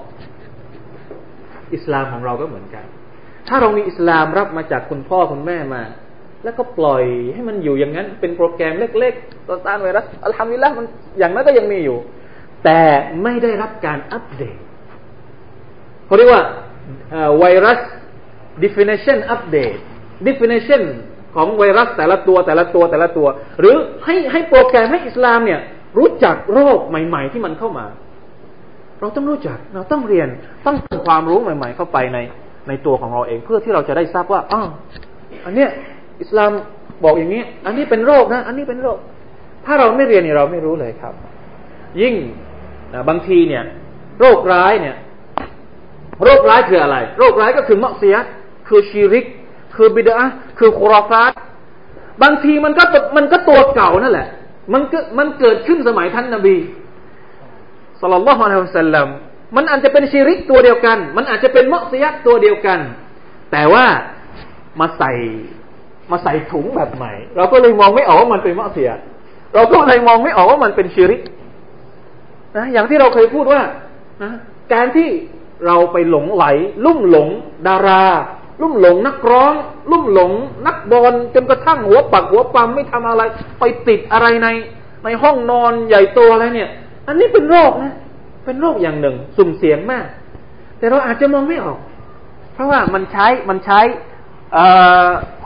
[1.74, 2.86] อิสลามของเราก็เหมือนกัน
[3.48, 5.84] ถ้าเรามีอิสลามรับมาจากคุณพ่อคุณแม่มา
[6.44, 7.04] แล้วก็ปล่อย
[7.34, 10.86] ให้มันอยู่อย่างนั้น เป็นโปรแกรมเล็กๆต่อต้านไวรัสالحمد للهมัน
[11.20, 11.98] อย่างนั้นก็ยังมีอยู่
[12.64, 12.82] แต่
[13.24, 14.58] ไม่ได้รับการอัปเดต
[16.06, 16.44] เขาเรียกว่า
[17.40, 17.80] ไวรัส
[18.64, 19.82] definition update
[20.28, 20.84] definition
[21.36, 23.28] ของไวรัสแต่ละตัวแต่ละตัวแต่ละตัว
[23.60, 23.76] หรือ
[24.06, 25.60] ให้ให้โปรแกรมให้อิสลามเนี่ย
[25.98, 27.86] รู้จักโรคใหม่ ๆ ที่มันเข้ามา
[29.00, 30.28] เราต้องรู้จักเราต้องเรียน
[30.66, 32.18] ต้องเติมความรู้ใหม่ ๆ เข้าไปใน
[32.68, 34.62] ในตัวของเราเองเพื่อที่เราจะได้ทราบว่าอ๋อ
[35.46, 35.70] อันเนี้ย
[36.22, 36.52] อิสลาม
[37.04, 38.98] บอกอย่างนี้ อันนี้เป็นโรคนะ อันนี้เป็นโรค
[39.66, 41.14] ถ้าเราไม่เรียนเนี่ยเราไม่รู้เลยครับ
[42.02, 42.16] ยิ่ง
[42.94, 43.64] นะบางทีเนี่ย
[44.20, 44.96] โรคร้ายเนี่ย
[46.24, 48.16] โรคร้ายคืออะไร โรคร้ายก็คือมะเสีย
[48.68, 49.26] คือชีริก
[49.76, 50.18] คือบิดา
[50.60, 51.34] คือคุรอฟาต
[52.24, 52.84] บางทีมันก็
[53.18, 54.28] มันก็ตัวเก่านั่นแหละ
[54.74, 56.56] มันก็มันเกิดขึ้นสมัยท่านนบี
[58.00, 59.08] สุลต่านละฮ์อะลัยฮิสซาลลัม
[59.56, 62.80] มันอาจจะเป็นชีริกตัวเดียวกัน มันอาจจะเป็นมะเสียตัวเดียวกัน
[63.52, 63.86] แต่ว่า
[64.80, 65.12] มาใส่
[66.12, 68.90] มาใส่ถุงแบบใหม่ เราก็เลยมองไม่ออกว่ามันเป็นมะเสีย
[69.56, 71.22] เราก็เลยมองไม่ออกว่ามันเป็นชีริก
[72.58, 73.62] นะอย่างที่เราเคยพูดว่า
[74.24, 74.32] นะ
[74.74, 75.10] การที่
[75.66, 76.46] เราไปหลงไหล
[76.86, 77.28] ลุ่มหลง
[77.68, 78.04] ดารา
[78.62, 79.54] ลุ่มหลงนักร้อง
[79.92, 80.32] ลุ่มหลง
[80.68, 83.22] นักบอลจนกระทั่งหัวปักหัวปั๊มไม่ทำอะไร
[83.60, 84.48] ไปติดอะไรใน
[85.04, 86.70] ในห้องนอนใหญ่โตอะไรเนี่ย
[87.08, 87.94] อันนี้เป็นโรคนะ
[88.46, 90.06] เป็นโรคอย่างหนึ่ง สุ่มเสี่ยงมาก
[90.78, 91.80] แต่เราอาจจะมองไม่ออก
[92.54, 93.80] เพราะว่ามันใช้มันใช้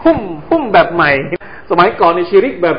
[0.03, 0.19] หุ้ม
[0.49, 1.11] หุ้มแบบใหม่
[1.69, 2.77] สมัยก่อนในชีริกแบบ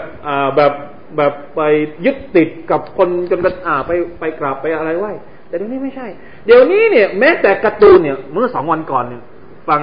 [0.56, 0.72] แบบ
[1.16, 1.60] แบบไป
[2.04, 3.90] ยึดติดกับคนจนกระอ่าไป
[4.20, 5.06] ไปกราบไปอะไรไหว
[5.48, 6.06] แต่เดี๋ยวนี้ไม่ใช่
[6.46, 9.22] เดี๋ยวนี้เนี่ย แม้แต่การ์ตูนเนี่ยเมื่อสองวันก่อนเนี่ย
[9.68, 9.80] ฟัง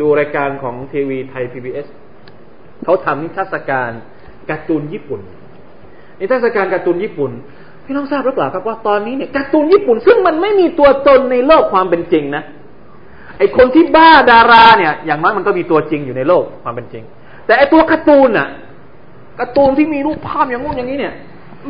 [0.00, 1.86] ดูรายการของทีวีไทย PBS
[2.84, 3.90] เขาทำนิทรรศการ
[4.50, 5.20] การ์ตูนญี่ปุ่น
[6.20, 7.30] นิทรรศการการ์ตูนญี่ปุ่น
[7.84, 12.42] พี่น้องทราบหรือเปล่าครับว่าตอนนี้เนี่ยการ์ตูนญี่ปุ่น ซึ่งมันไม่มีตัวตนในโลกความเป็นจริงนะ
[13.38, 17.04] ไอคนที่บ้าดาราเนี่ย อย่างน้อยมันก็มีตัวจริงอยู่ในโลกความเป็นจริง
[17.46, 18.48] แต่ไอตัวการ์ตูนอะ
[19.40, 21.14] การ์ตูนที่มีรูปภาพอย่างงู้นอย่างนี้เนี่ย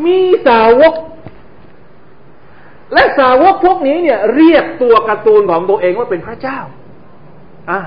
[0.04, 0.94] มีสาวก
[2.94, 6.58] และสาวกพวกนี้เนี่ย เรียกตัวการ์ตูนของตัวเองว่าเป็นพระเจ้า
[7.70, 7.80] อ่า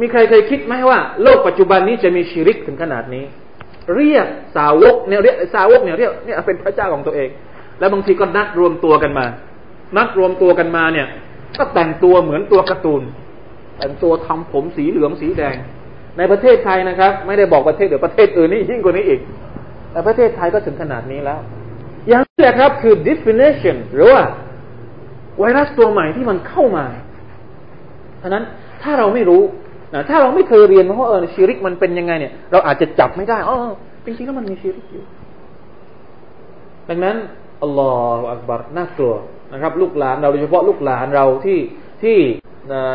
[0.00, 3.24] มีใครเคยคิดไหมว่า โลกปัจจุบันนี้จะมีชีริกถึงขนาดนี้
[3.96, 4.26] เรียก
[4.56, 7.28] สาวกเนี่ยเรียกสาวกเนี่ยเรียกเนี่ยเป็นพระเจ้าของตัวเอง
[7.78, 9.26] แล้วบางทีก็นัดรวมตัวกันมา
[9.96, 11.06] นัดรวมตัวกันมาเนี่ย
[11.58, 13.02] ก็แต่งตัวเหมือนตัวการ์ตูน
[13.78, 15.56] แต่งตัวทำผมสีเหลืองสีแดง
[16.18, 19.20] ในประเทศไทยนะครับ ไม่ได้บอกประเทศเดี๋ยวประเทศอื่นนี่ยิ่งกว่านี้อีก
[19.92, 21.40] แต่ประเทศไทยก็ถึงขนาดนี้แล้ว
[22.08, 24.22] อย่างนี้แหละครับคือ definition หรือว่า
[25.38, 26.86] ไวรัสตัวใหม่ที่มันเข้ามา
[28.24, 28.42] ฉะนั้น
[28.82, 29.42] ถ้าเราไม่รู้
[29.94, 33.56] นะถ้าเราไม่เคยเรียนว่าเออชีริกมันเป็นยังไงเนี่ย เราอาจจะจับไม่ได้อ๋อ
[34.04, 35.04] จริงๆแล้วมันมีชีริกอยู่
[36.88, 37.16] ดังนั้น
[37.62, 39.14] อัลลอฮฺอักบารน่ากลัว
[39.52, 41.58] นะครับ ลูกหลานเราโดยเฉพาะลูกหลานเราที่
[42.02, 42.16] ที่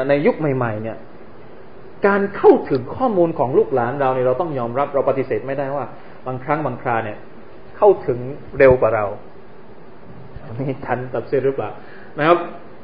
[0.10, 0.98] ในยุคใหม่ ๆ เนี่ย
[2.08, 5.86] การเข้าถึงข้อมูลของลูกหลานเราเนี่ยเราต้องยอมรับเราปฏิเสธไม่ได้ว่า
[6.28, 7.18] บางครั้งบางคราเนี่ย
[7.78, 8.20] เข้าถึง
[8.58, 9.06] เร็วกว่าเรา
[10.56, 11.70] ไม่ทันตับเสียหรือเปล่า
[12.18, 12.38] นะครับ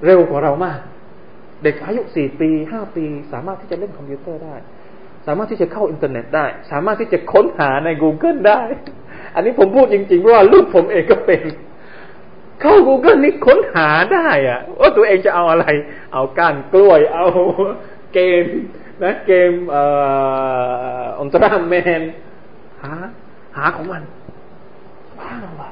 [0.05, 0.79] เร็วกว่าเรามาก
[1.65, 4.55] เด็กอายุสี่ปีห้าปี สามารถที่จะเล่นคอมพิวเตอร์ได้
[5.27, 8.61] สามารถที่จะเข้าอินเทอร์เน็ตได้ สามารถที่จะค้นหาใน Google ได้
[9.35, 11.41] อันนี้ผมพูดจริงๆเพราะว่าลูกผมเองก็เป็น
[12.61, 15.65] เข้า Google นี่ค้นหาได้อะว่าตัวเองจะเอาอะไร
[16.13, 17.25] เอาก้านกล้วย เอา
[18.13, 18.45] เกม
[19.03, 19.83] นะเกมเอ่
[20.99, 22.01] ออัลตร้าแมน
[22.83, 22.91] หา
[23.57, 24.01] หาของมัน
[25.19, 25.69] บ้าหรอ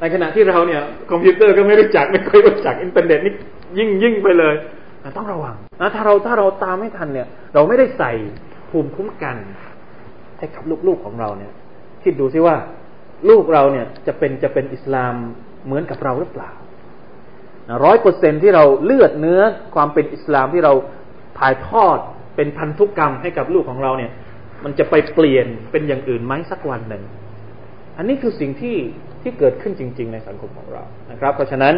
[0.00, 3.34] ในขณะที่เราเนี่ย คอมพิวเตอร์ก็ไม่รู้จักไม่เคยรู้จักอินเทอร์เน็ตนี่
[3.78, 4.54] ยิ่งยิ่งไปเลย
[5.16, 8.12] ต้องระวังนะถ้าเราถ้าเราตามไม่ทันเนี่ย เราไม่ได้ใส่
[8.70, 9.36] ภูมิคุ้มกัน
[10.38, 11.52] ให้กับลูกๆของเราเนี่ย
[12.02, 12.56] คิดดูซิว่า
[13.28, 15.14] ลูกเราเนี่ยจะเป็นจะเป็นอิสลาม
[15.64, 16.50] เหมือนกับเราหรือเปล่า
[17.84, 19.40] ร้อยเปอร์เซ็นที่เราเลือดเนื้อ
[19.74, 20.72] ความเป็นอิสลามที่เรา
[21.38, 21.98] ถ่ายทอด
[22.36, 24.12] เป็นพันธุกรรมให้กับลูกของเราเนี่ย
[24.64, 27.02] มันจะไปเปลี่ยนเป็นอย่างอื่นไหมสักวันหนึ่ง
[27.96, 28.76] อันนี้คือสิ่งที่
[29.22, 31.74] ที่เกิดขึ้นจริง ๆ ในสังคมของเรานะครับ เพราะฉะนั้น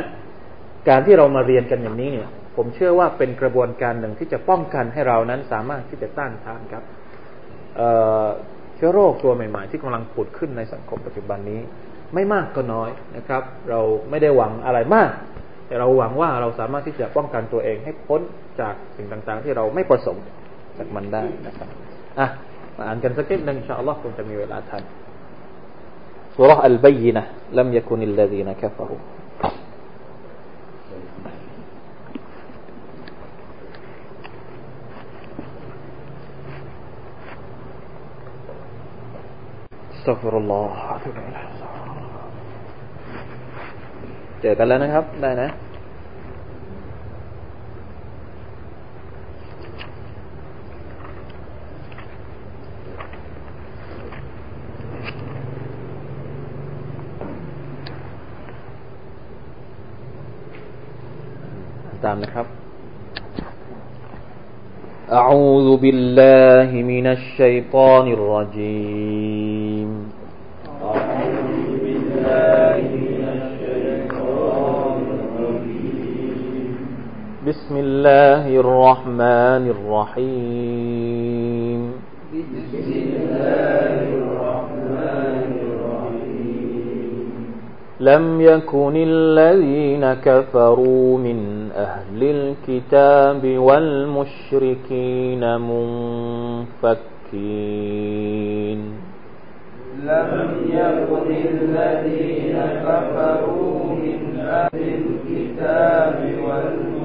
[0.88, 2.28] การที่เรามาเรียนกันอย่างนี้เนี่ย
[2.62, 6.84] ผมเชื่อว่าเป็นกระบวนการหนึ่งที่จะป้องกันให้เรานั้นสามารถที่จะต้านทานครับ
[8.76, 11.60] เชื้อโรคตัวใหม่ๆ ที่กำลังผุดขึ้นในสังคมปัจจุบันนี้
[12.14, 15.10] ไม่มากก็น้อยนะครับ เราไม่ได้หวังอะไรมาก
[15.66, 18.20] แต่เราหวังว่าเราสามารถที่จะป้องกันตัวเองให้พ้น
[18.60, 20.24] จากสิ่งต่างๆ ที่เราไม่ประสงค์
[20.78, 21.68] จากมันได้นะครับ
[22.18, 22.26] อะ
[22.76, 24.82] มาอ่านกันสักนิดหนึ่งอินชาอัลลอฮ์คงจะมีเวลาทัน
[26.36, 27.22] สุรษอัลบัยนะ
[27.58, 28.96] ลัมยกุนิลลดีนะคัฟรุ
[39.99, 40.69] استغفر الله
[44.41, 45.49] เจอกันแล้วนะครับ ได้นะ
[62.05, 62.47] ตามนะครับ
[65.21, 69.58] أعوذ بالله من الشيطان الرجيم
[77.40, 81.80] بسم الله الرحمن الرحيم.
[82.36, 87.32] بسم الله الرحمن الرحيم
[88.00, 95.60] لم يكن الذين كفروا من أهل الكتاب والمشركين
[96.80, 97.00] منفكين.
[100.04, 100.30] لم
[100.68, 106.99] يكن الذين كفروا من أهل الكتاب والمشركين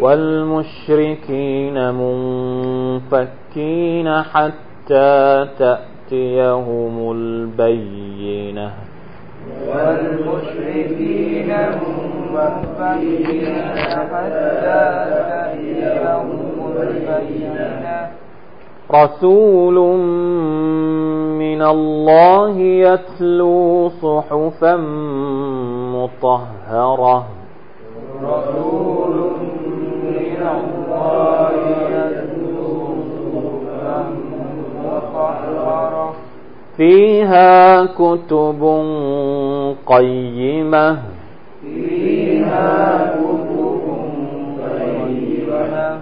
[0.00, 8.70] والمشركين منفكين حتى تأتيهم البينة.
[9.68, 11.50] والمشركين
[12.32, 14.80] منفكين حتى
[15.30, 16.28] تأتيهم
[16.76, 18.08] البينة.
[18.94, 19.76] رسول
[21.38, 24.76] من الله يتلو صحفا
[25.96, 27.26] مطهرة.
[28.22, 28.95] رسول
[36.76, 38.60] فيها كتب
[39.86, 40.98] قيمة.
[41.62, 43.84] فيها كتب
[44.60, 45.98] قيمة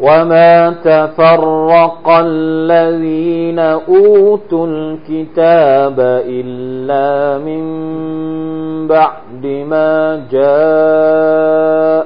[0.00, 7.64] وما تفرق الذين أوتوا الكتاب إلا من
[8.86, 10.22] بعد ما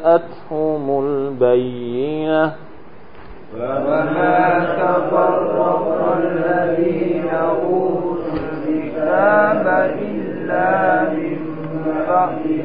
[0.02, 2.52] جاءتهم البينة.
[3.62, 4.40] وما
[4.81, 9.66] تفرق الذين أوتوا الكتاب
[10.03, 10.68] إلا
[11.12, 11.37] من
[12.09, 12.62] بعد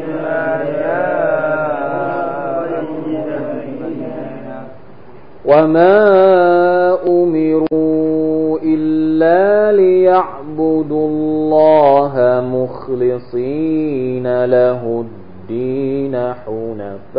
[5.47, 12.13] وما أمروا إلا ليعبدوا الله
[12.53, 17.17] مخلصين له الدين حنفاء.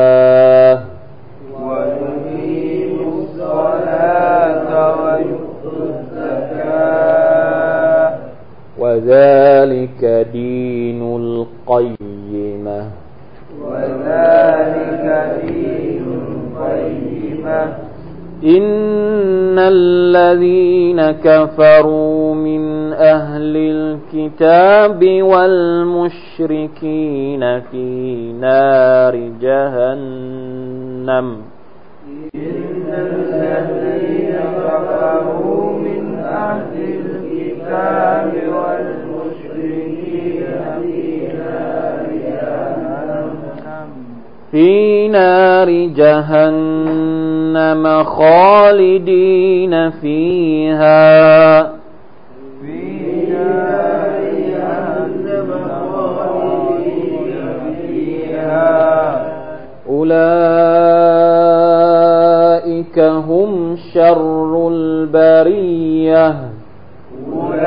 [1.69, 4.69] ويقيموا الصلاة
[5.91, 7.05] الزكاة.
[8.79, 12.81] وذلك دين القيمة.
[13.65, 15.07] وذلك
[15.43, 16.05] دين
[16.61, 17.63] قيمة
[18.45, 26.61] إن الذين كفروا من أهل الكتاب والمشركين
[27.61, 31.26] في نار جهنم.
[32.35, 40.44] إن الذين كفروا من أهل الكتاب والمشركين
[40.83, 40.98] في
[41.38, 43.28] نار جهنم
[44.50, 44.72] في
[45.09, 51.62] نار جهنم خالدين فيها.
[51.62, 51.84] في
[62.85, 66.35] أولئك هم شر البرية.
[67.33, 67.64] أولئك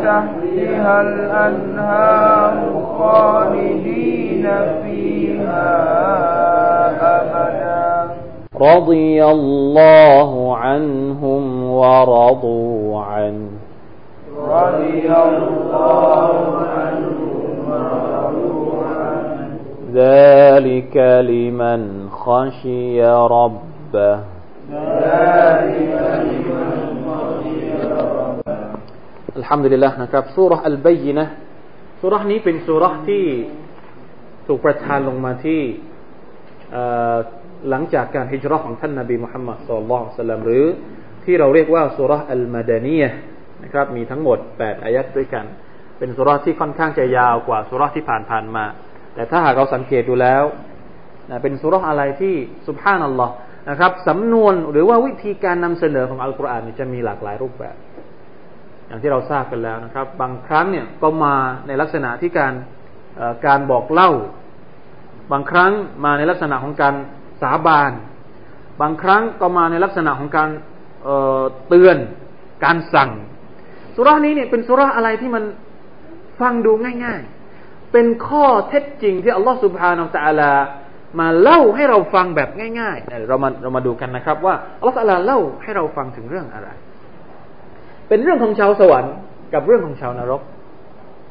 [0.04, 4.46] تحتها الأنهار خالدين
[4.84, 5.70] فيها
[7.18, 8.14] أبدا.
[8.62, 13.50] رضي الله عنهم ورضوا عنه.
[14.38, 16.34] رضي الله
[16.78, 19.58] عنهم ورضوا عنه.
[19.94, 20.98] ذلك
[21.32, 24.20] لمن خشي ربه.
[24.72, 25.92] ذلك
[26.26, 28.58] لمن خشي ربه.
[29.36, 31.45] الحمد لله نكاب سورة البينة.
[32.06, 33.26] สุรอัลบัยนะสุรนี้เป็นสุราที่
[34.48, 35.62] ถูกประทานลงมาที่
[37.70, 40.66] หลังจากการฮิจรัชของท่านนาบีมุฮัมมัดสุลลัลสลัมหรือ
[41.24, 43.04] ที่เราเรียกว่าสุราอัลมาดานีย
[43.64, 45.46] นะครับมีทั้งหมด 8 อายัดด้วยกัน
[46.00, 48.66] เป็นสุราที่ค่อนข้างจะยาวกว่าสุราที่ผ่านๆมา
[49.16, 50.44] แต่ถ้าหากเราสังเกตดูแล้ว
[51.30, 52.36] นะเป็นสุราอะไรที่
[52.68, 53.34] สุภานัลลอฮ์
[53.70, 57.76] นะครับสำนวนหรือว่าวิธีการนำเสนอของอัลกุรอานจะมีหลากหลายรูปแบบ
[58.88, 61.36] อย่างที่เราทราบกันแล้วนะครับ บางครั้งเนี่ยก็มา
[61.68, 62.54] ในลักษณะที่การ
[63.46, 64.12] การบอกเล่า
[65.32, 65.72] บางครั้ง
[66.06, 66.96] มาในลักษณะของการ
[67.42, 67.92] สาบาน
[68.82, 70.50] บางครั้งก็มาในลักษณะของการ
[71.04, 71.98] เเตือน
[72.66, 73.12] การสั่ง
[73.96, 75.44] สุรานี้เนี่ยเป็นสุราอะไรที่มัน
[76.42, 76.72] ฟังดู
[77.06, 77.22] ง่าย
[77.58, 80.58] ๆ เป็นข้อเท็จจริงที่อัลลอฮฺสุบฮานาอัลลอฮ
[81.20, 86.70] มาเล่าให้เราฟังแบบง่ายๆ เรามาเรามาดูกันนะครับ ว่าอัลลอฮฺเล่าให้เราฟังถึงเรื่องอะไร
[88.08, 89.14] เป็นเรื่องของชาวสวรรค์
[89.54, 90.42] กับเรื่องของชาวนรก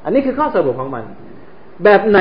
[0.04, 1.04] อันนี้คือข้อสรุปของมัน
[1.84, 2.20] แบบไหน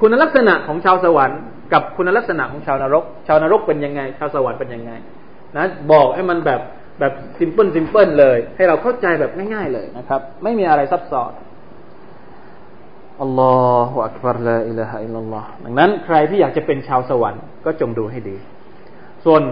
[0.00, 1.40] คุณลักษณะของชาวสวรรค์
[1.72, 4.92] กับคุณลักษณะของชาวนรก ชาวนรกเป็นยังไง ชาวสวรรค์เป็นยังไง
[5.56, 6.60] นะบอกให้มันแบบ
[7.00, 11.32] แบบ simple simple เลย ให้เราเข้าใจแบบง่ายๆเลยนะครับ ไม่มีอะไรซับซ้อน
[13.22, 18.36] الله أكبر لا إله إلا اللهดังนั้นใครที่อยากจะเป็นชาวสวรรค์ก็จงดูให้ดี
[19.24, 19.42] ส่วน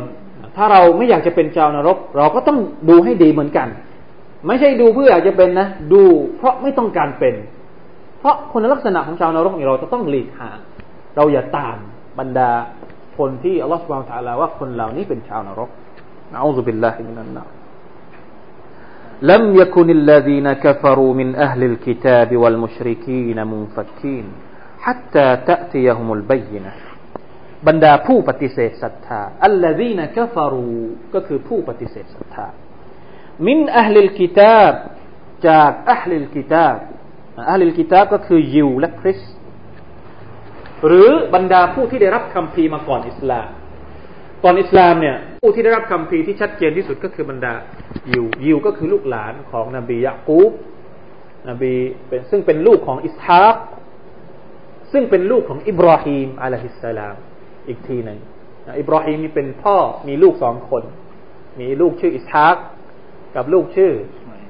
[0.57, 2.59] ถ้าเราไม่อยากจะเป็นชาวนรก เราก็ต้อง
[2.89, 3.69] ดูให้ดีเหมือนกัน
[4.48, 6.04] ไม่ใช่ดูเพื่ออยากจะเป็นนะ ดู
[6.38, 7.36] เพราะไม่ต้องการเป็น
[8.20, 10.60] เพราะคุณลักษณะของชาวนรกนี่เราจะต้องหลีกห่าง
[11.16, 11.78] เราอย่าตาม
[12.20, 12.52] บรรดา
[13.18, 15.70] คนที่อัลลอฮฺสุบานตะลาว่าคนเหล่านี้เป็นชาวนรก
[16.34, 17.44] นะอูซุบิลลาฮิมินันนา
[19.32, 24.26] لم يكن الذين كفروا من أهل الكتاب والمشركين منفكين
[24.86, 26.74] حتى تأتيهم البينة
[27.68, 30.80] บรรดาผู้ปฏิเสธศรัทธาอัลลซีนกฟารู
[31.14, 32.48] ก็คือผู้ปฏิเสธศรัทธา
[33.47, 34.73] من أهل الكتاب
[35.47, 36.77] จาก أهل الكتاب
[37.51, 39.21] أهل الكتابก็คือยิวและคริสต์
[40.87, 43.49] หรือบรรดาผู้ที่ได้รับคัมภีร์มาก่อนอิสลาม
[44.45, 47.53] ก่อนอิสลามเนี่ย ผู้ที่ได้รับคัมภีร์ที่ชัดเจนที่สุดก็คือบรรดา
[48.13, 50.53] ยิวยิวก็คือลูกหลานของนบียะกูบ
[51.49, 51.75] นบี
[52.09, 53.57] เป็นซึ่งเป็นลูกของอิสฮาก
[54.93, 57.15] ซึ่งเป็นลูกของอิบราฮิมعليه السلام
[57.69, 58.19] อีกทีหนึ่ง
[58.81, 59.77] อิบราฮิมนี่เป็นพ่อ
[60.09, 60.83] มีลูกสองคน
[61.61, 62.57] มีลูกชื่ออิสฮาก
[63.37, 63.93] กับลูกชื่อ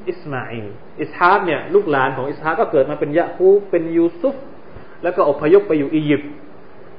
[0.09, 0.67] อิสมาอิล
[1.01, 4.37] อิสฮากเนี่ยลูกหลานของอิสฮากก็เกิดมาเป็นยะกูบเป็นยูซุฟ
[5.03, 6.31] แล้วก็อพยพไปอยู่อียิปต์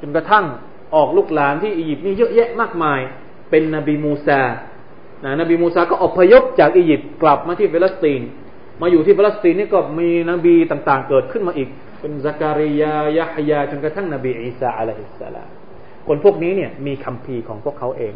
[0.01, 0.45] จนกระทั่ง
[0.95, 2.99] ออกลูกหลานที่อียิปต์นี่เยอะแยะมากมาย
[3.49, 4.41] เป็นนบีมูซา
[5.23, 8.21] นะนบีมูซาก็อพยพจากอียิปต์กลับมาที่เฟลสตีน
[8.81, 15.49] มาอยู่ที่เฟลสตีนนี่ก็มีนบีต่างๆ เกิดขึ้นมาอีก เป็นซักริยายะฮยาจนกระทั่งนบีอีสาอะลัยฮิสสลาม
[16.07, 18.13] คนพวกนี้เนี่ยมีคำพีของพวกเขาเอง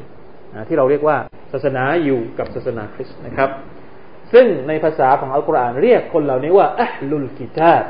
[0.54, 1.16] นะที่เราเรียกว่า
[1.52, 3.50] ศาสนาอยู่กับศาสนาคริสต์นะครับ
[4.32, 7.84] ซึ่งในภาษาของอัลกุรอานเรียกคนเหล่านี้ว่าอัลลุลกิตาบ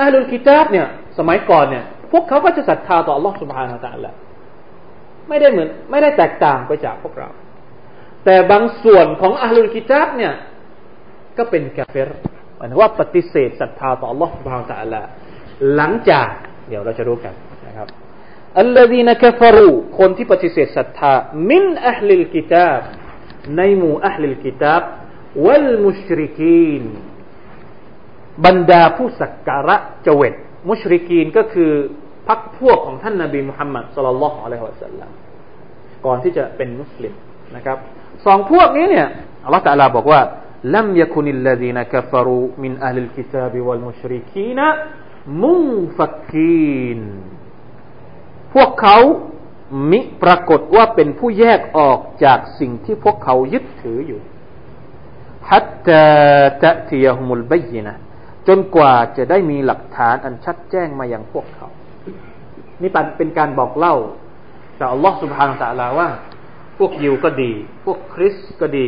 [0.00, 0.86] อัลลุลกิตาบเนี่ย
[1.18, 4.10] สมัยก่อนเนี่ยพวกเขาก็จะศรัทธาต่อ Allah سبحانه และ تعالى
[5.28, 7.28] ไม่ได้เหมือน ไม่ได้แตกต่างไปจากพวกเรา
[8.24, 10.32] แต่บางส่วนของอัลลุลกิตาบเนี่ย
[11.38, 12.10] ก็เป็นกาเฟร
[12.56, 15.02] หมายถึงว่าปฏิเสธศรัทธาต่อ Allah سبحانه และ تعالى
[15.74, 16.28] หลังจาก
[16.68, 17.34] เดี๋ยวเราจะรู้กัน
[17.66, 17.88] นะครับ
[18.59, 21.13] อัลลอฮีนกฟรูคนที่ปฏิเสธศรัทธา
[21.49, 22.81] มินอัลลิลกิตาบ
[23.57, 24.81] ในหมู่อัลลิลกิตาบ
[25.45, 26.83] วัลมุชริกีน
[28.45, 30.33] บรรดาผู้สักการะเจวิต
[30.69, 31.71] มุชริกีนก็คือ
[32.27, 35.09] พักพวกของท่านนาบีมุฮัมมัดสุลลัลลอฮุอะลัยฮิวะสัลลัม
[36.05, 37.13] ก่อนที่จะเป็นมุสลิม
[37.55, 37.77] นะครับ
[38.25, 39.07] สองพวกนี้เนี่ย
[39.45, 40.21] อัลลอฮฺตะลาบอกว่า
[40.75, 41.77] ลัมยคุนิลลดีน
[48.53, 48.97] พวกเขา
[49.91, 54.19] มิปรากฏว่าเป็นผู้แยกออกจากสิ่งที่พวกเขายึดถืออยู่
[55.49, 56.05] ฮัตตา
[56.63, 57.95] ตะติยฮุมุลบยนะ
[58.47, 61.67] จนกว่าจะได้มีหลักฐานอันชัดแจ้งมาอย่างพวกเขา
[62.81, 63.95] นี่เป็นการบอกเล่า
[64.79, 66.09] จากอัลลอฮฺสุบฮานาตะลาว่า
[66.77, 67.51] พวกยิวก็ดี
[67.85, 68.87] พวกคริสก็ดี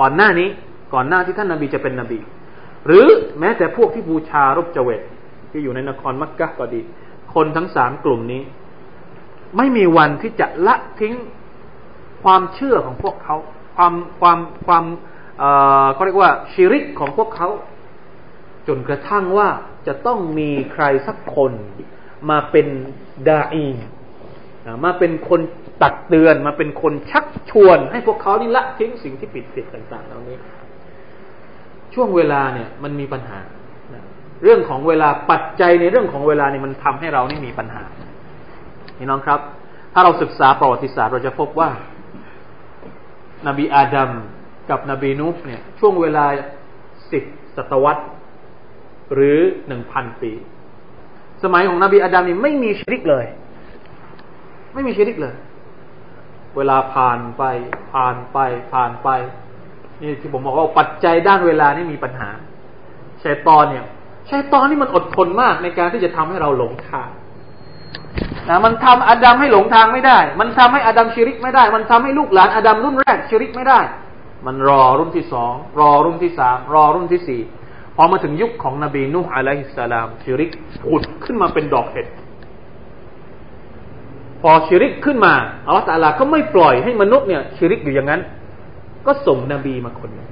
[0.00, 0.48] ก่อนหน้านี้
[0.94, 2.18] ก่อนหน้าที่ท่านนาบีจะเป็นนบี
[2.86, 3.06] หรือ
[3.40, 5.02] แม้แต่พวกที่บูชารูปเจเวต
[5.50, 6.80] ที่อยู่ในนครมักกะก็ดี
[7.36, 8.42] คนทั้งสามกลุ่มนี้
[9.56, 11.14] ไม่มีวันที่จะละทิ้ง
[12.22, 13.36] ความเชื่อของพวกเขา
[13.76, 14.84] ความความความ
[15.92, 17.48] เขาเรียกว่าชีริกของพวกเขา
[18.68, 19.48] จนกระทั่งว่า
[19.86, 21.52] จะต้องมีใครสักคน
[22.30, 22.66] มาเป็น
[23.28, 23.66] ดาอี
[24.84, 25.40] มาเป็นคน
[25.82, 30.36] ตักเตือนมาเป็นคนชักชวน ให้พวกเขานี่ละทิ้งสิ่งที่ผิดผิดต่าง ๆ เหล่านี้
[31.94, 33.38] ช่วงเวลาเนี่ย มันมีปัญหา
[34.42, 37.82] เรื่องของเวลาปัจจัยในเรื่องของเวลานี่มันทำให้เรานี่มีปัญหา
[38.98, 39.40] พี่น้องครับ
[39.92, 41.70] ถ้าเราศึกษาประวัติศาสตร์เราจะพบว่า
[43.46, 44.10] นบีอาดัม
[44.70, 46.24] กับนบีนุฟเนี่ย ช่วงเวลา
[47.10, 47.24] สิบ
[47.56, 48.04] ศตวรรษ
[49.14, 50.32] หรือหนึ่งพันปี
[51.42, 53.26] สมัยของนบีอาดัมนี่ไม่มีชีริกเลย
[54.74, 55.34] ไม่มีชีริกเลย
[56.56, 57.42] เวลาผ่านไป
[57.92, 58.38] ผ่านไป
[58.72, 59.08] ผ่านไป
[60.00, 62.28] นี่ที่ผมบอกว่าปัจจัยด้านเวลานี่มีปัญหา
[63.22, 63.84] ชัยตอนเนี่ย
[64.30, 67.08] ชัยตอนนี่มันอดทนมากในการที่จะทำให้เราหลงทาง
[68.48, 73.80] นะมันทำอาดัมให้หลงทางไม่ได้ มันทำให้อาดัมชิริกไม่ได้ มันทำให้ลูกหลานอาดัมรุ่นแรกชิริกไม่ได้
[74.46, 77.40] มันรอรุ่นที่สองรอรุ่นที่สามรอรุ่นที่สี่
[77.96, 80.50] พอมาถึงยุคของนบีนุฮ์อะลัยฮิสสลามชิริก
[80.82, 82.06] ผุดขึ้นมาเป็นดอกเห็ด
[84.42, 85.34] พอชิริกขึ้นมา
[85.66, 88.20] อัลลอฮฺตาลาก็ไม่ปล่อยให้มนุษย์เนี่ยชิริกอยู่อย่างนั้น
[89.06, 90.28] ก็ส่งนบีมาคนนึง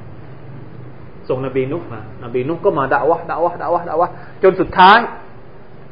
[1.28, 4.08] ส่งนบีนุห์มานบีนุห์ก็มาด่าวะด่าวะด่าวะด่าวะ
[4.42, 4.98] จนสุดท้าย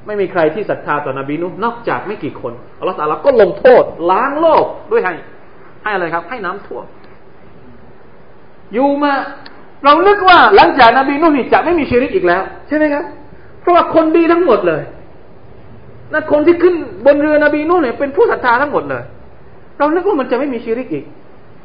[0.07, 5.15] ไม่มีใครที่ศรัทธาต่อนบีนุห์นอกจากไม่กี่คนอัลลอฮฺตาลาก็ลงโทษ ล้างโลกด้วยให้
[5.83, 6.85] ให้อะไรครับ ให้น้ำท่วม
[8.73, 9.13] อยู่มา
[9.85, 13.05] เรานึกว่าหลังจากนบีนุห์นี่จะไม่มีชีริกอีกแล้ว ใช่ไหมครับ
[13.61, 14.83] เพราะว่าคนดีทั้งหมดเลย
[16.13, 16.75] นั่นคนที่ขึ้น
[17.07, 19.03] บนเรือนบีนุห์เนี่ยเป็นผู้ศรัทธาทั้งหมดเลย
[19.79, 21.05] เรานึกว่ามันจะไม่มีชีริกอีก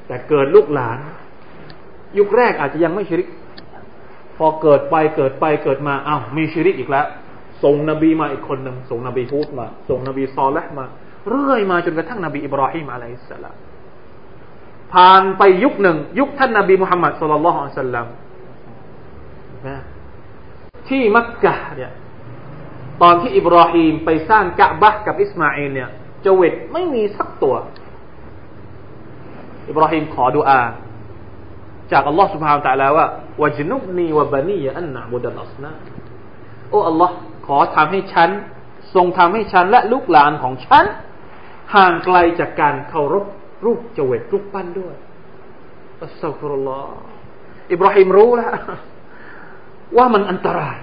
[0.07, 0.97] แต่เกิดลูกหลาน
[2.17, 3.27] ยุคแรกอาจจะยังไม่شرك
[4.37, 7.05] พอเกิดไปเกิดไปเกิดมาอ้าวมีشركอีกแล้ว
[7.63, 10.85] ส่งนบีมาอีกคนหนึ่งส่งนบีฮูดมา ส่งนบีซอและฮฺมา
[11.29, 13.55] เรื่อยมาจนกระทั่งนบีอิบราฮิมعليه السلام
[14.93, 18.07] ผ่านไปยุคหนึ่ง ยุคท่านนบีมุฮัมมัดصلى الله عليه وسلم
[20.89, 21.91] ที่มักกะเนี่ย
[23.01, 25.89] ตอนที่อิบราฮิมไปสร้างกะบะกับอิสมาอิลเนี่ย
[26.25, 27.55] จเวตไม่มีสักตัว
[29.69, 30.61] อิบราฮิมขอดุอา
[31.91, 33.05] จากอัลลอฮ์ سبحانه และ تعالى ว่า
[33.41, 35.71] วจนุบนีวบานียอันนาบุดัลอสนะ
[36.69, 37.15] โอ้อัลลอฮ์
[37.47, 38.29] ขอทำให้ฉัน
[38.95, 40.85] ทรงทำให้ฉันและลูกหลานของฉัน
[41.75, 43.25] ห่างไกลจากการเคารพ
[43.65, 44.95] รูปเจเวตรูปปั้นด้วย
[46.03, 46.97] อัสซาฟุลลอฮ์
[47.71, 48.51] อิบราฮิมรู้แล้ว
[49.97, 50.77] ว่ามันอันตราย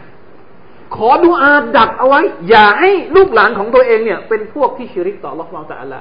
[0.96, 6.00] ขอดูอาดักเอาไว้ อย่าให้ลูกหลานของตัวเองเนี่ย เป็นพวกที่ชิริกต่ออัลลอฮ์วางแต่ละ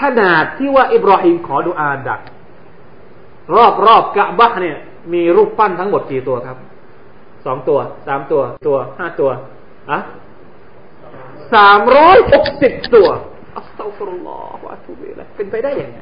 [0.00, 2.20] ขนาดที่ว่าอิบราฮิมขอดูอาดัก
[3.54, 4.76] รอบรอบกะบะเนี่ย
[5.12, 6.56] มีรูปปั้นทั้งหมดกี่ตัวครับ
[7.46, 9.30] สองตัวสามตัว ตัวห้าตัว
[9.90, 9.98] อะ
[11.54, 13.08] สามร้อยหกสิบตัว
[13.56, 15.98] อัสตัฟรุลลอฮฺวะทุบิละเป็นไปได้ยังไง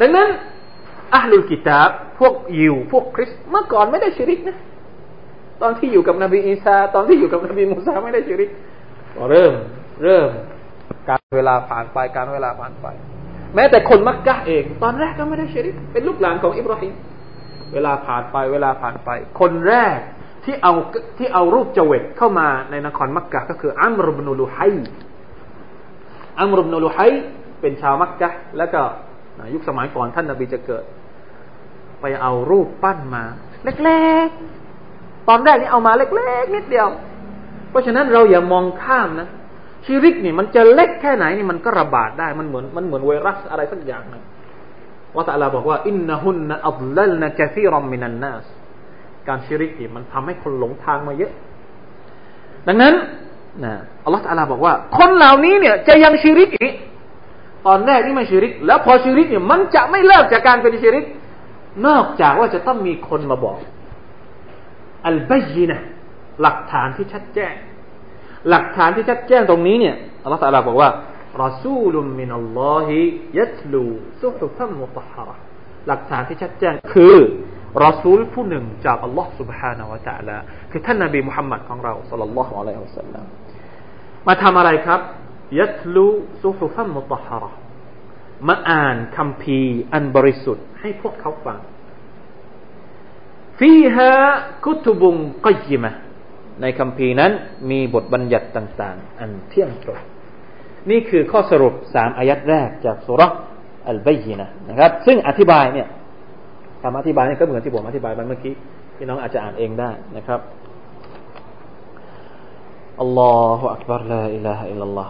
[0.00, 0.28] ดังนั้น
[1.14, 4.56] อัลลุกิตาบพวกยิวพวกคริสเมื่อก่อนไม่ได้ชิริกนะ
[5.62, 8.50] ตอนที่อยู่กับนบีอีสาตอนที่อยู่กับนบีมูซาไม่ได้ชิริก
[9.16, 9.52] ก็เริ่ม
[10.02, 10.28] เริ่ม
[11.08, 12.86] การเวลาผ่านไปการเวลาผ่านไป
[13.56, 16.92] แม้แต่คนมักกะเอง ตอนแรกก็ไม่ได้เชริก เป็นลูกหลานของอิบราฮิม
[17.72, 19.98] เวลาผ่านไปเวลาผ่านไป คนแรก
[20.44, 20.72] ที่เอา
[21.18, 24.58] ที่เอารูปเจวิตเข้ามาในนครมักกะก็คืออัมรุบนุลุไฮ
[26.40, 26.98] อัมรุบนุลุไฮ
[27.60, 28.80] เป็นชาวมักกะแล้วก็
[29.54, 30.84] ยุคสมัยก่อนท่านนบีจะเกิด
[32.00, 33.24] ไปเอารูปปั้นมา
[33.84, 36.88] เล็กๆ ตอนแรกนี่เอามาเล็กๆ นิดเดียว
[37.70, 39.28] เพราะฉะนั้นเราอย่ามองข้ามนะ
[39.86, 44.22] ชิริกนี่มันจะเล็กแค่ไหนนี่มันก็ระบาดได้มันเหมือนมันเหมือนไวรัสอะไรสักอย่างนะ
[45.14, 48.46] ว่าแต่ลาบอกว่าอินนะฮุนนะอัลลลนะกะซีรอมมินันนัส
[49.28, 51.32] การชิริกนี่มันทำให้คนหลงทางมาเยอะ
[52.66, 52.94] ดังนั้น
[53.64, 53.72] นะ
[54.04, 56.72] อัลลอฮฺตาลาบอกว่า คนเหล่านี้เนี่ยจะยังชิริกอีก
[57.66, 61.04] ตอนแรกนี่ไม่ชิริก แล้วพอชิริกเนี่ยมันจะไม่เลิกจากการเป็นชิริก
[61.86, 63.58] นอกจากว่าจะต้องมีคนมาบอก
[65.06, 65.78] อัลบัยีนะ
[66.42, 67.54] หลักฐานที่ชัดแจ้ง
[68.49, 70.89] หลักฐานที่ชัดแจ้งตรงนี้เนี่ยอัลลอฮฺตะลาบอกว่า
[71.43, 72.97] รอซูลุมมินัลลอฮิ
[73.39, 73.83] ยัตลู
[74.21, 75.35] ซุฮุฟัมมุตฮาระ
[75.87, 77.17] หลักฐานที่ชัดแจ้งคือ
[77.83, 80.37] รอซูลผู้หนึ่งจากอัลลอฮฺ سبحانه และ تعالى
[80.71, 83.25] คือท่านนบีมุฮัมมัดของเราสัลลัลลอฮุอะลัยฮิวะสัลลัม
[84.27, 85.01] มาทำอะไรครับ
[85.59, 86.07] ยัตลู
[86.43, 87.51] ซุฮุฟัมมุตฮาระ
[88.47, 89.59] มาอ่านคำพี
[89.93, 91.59] อันบริสุทธิ์ให้พวกเขาฟัง
[93.59, 94.11] ฟีฮะ
[94.65, 95.15] กุตุบุง
[95.47, 95.91] กัยมะ
[96.62, 97.32] ในคำพีนั้น
[97.70, 100.00] มีบทบัญญัติต่างๆ อันเที่ยงตรง
[100.90, 103.22] นี่คือข้อสรุปสามอายัดแรกจากสุร
[103.88, 105.88] อัลบัยนะนะครับ ซึ่งอธิบายเนี่ย
[106.82, 108.54] คำอธิบายนี่ก็เหมือนที่ผมอธิบายไปเมื่อกี้
[108.96, 110.40] พี่น้องอาจจะอ่านเองได้นะครับ
[113.00, 115.08] อัลลอฮฺอักบารลาอิลาฮะอิลลัลลอฮ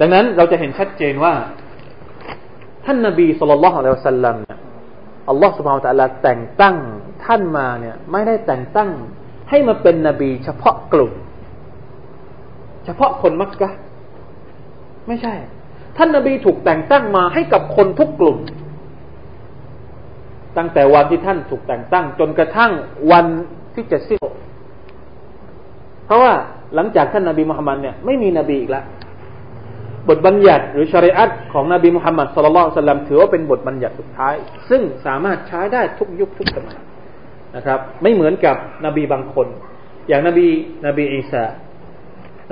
[0.00, 1.34] ดังนั้นเราจะเห็นชัดเจนว่า
[2.84, 4.36] ท่านนบีสุลต่านละฮ์อัลลอฮฺสัลลัม
[5.30, 6.76] อัลลอฮฺสุบฮานตะลาแต่งตั้ง
[7.26, 8.90] ท่านมาเนี่ย ไม่ได้แต่งตั้ง
[9.50, 11.12] ให้มาเป็นนบี เฉพาะกลุ่ม
[12.84, 13.70] เฉพาะคนมักกะ
[15.06, 15.34] ไม่ใช่
[15.96, 18.38] ท่านนบีถูกแต่งตั้งมาให้กับคนทุกกลุ่ม
[20.56, 22.72] ตั้งแต่วันที่ท่านถูกแต่งตั้ง จนกระทั่ง
[23.12, 23.26] วัน
[23.74, 24.20] ที่จะสิ้น
[26.06, 26.32] เพราะว่า
[26.74, 28.84] หลังจากท่านนาบีมุฮัมมัดเนี่ยไม่มีนบีอีกแล้ว
[30.08, 32.48] บทบัญญัติหรือชริอัตของนบีมุฮัมมัดสุลลั
[32.78, 34.34] ลสลัมถือว่าเป็นบทบัญญัติสุดท้าย
[34.68, 36.78] ซึ่งสามารถใช้ได้ทุกยุคทุกสมัย
[37.56, 39.46] นะครับ ไม่เหมือนกับนบีบางคน
[40.08, 40.46] อย่างนบี
[40.86, 41.44] นบีอีซา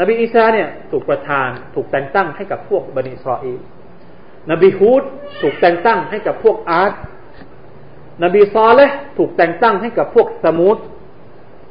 [0.01, 3.55] นบีอีซาเนี่ยถูกประทานถูกแต่งตั้งให้กับพวกบะนีอิสรออี
[4.51, 5.03] ลบีฮูด
[5.43, 6.93] ถูกแต่งตั้งให้กับพวกอ๊าด
[8.25, 10.79] นบีซอเลห์ถูกแต่งตั้งให้กับพวกษะมูด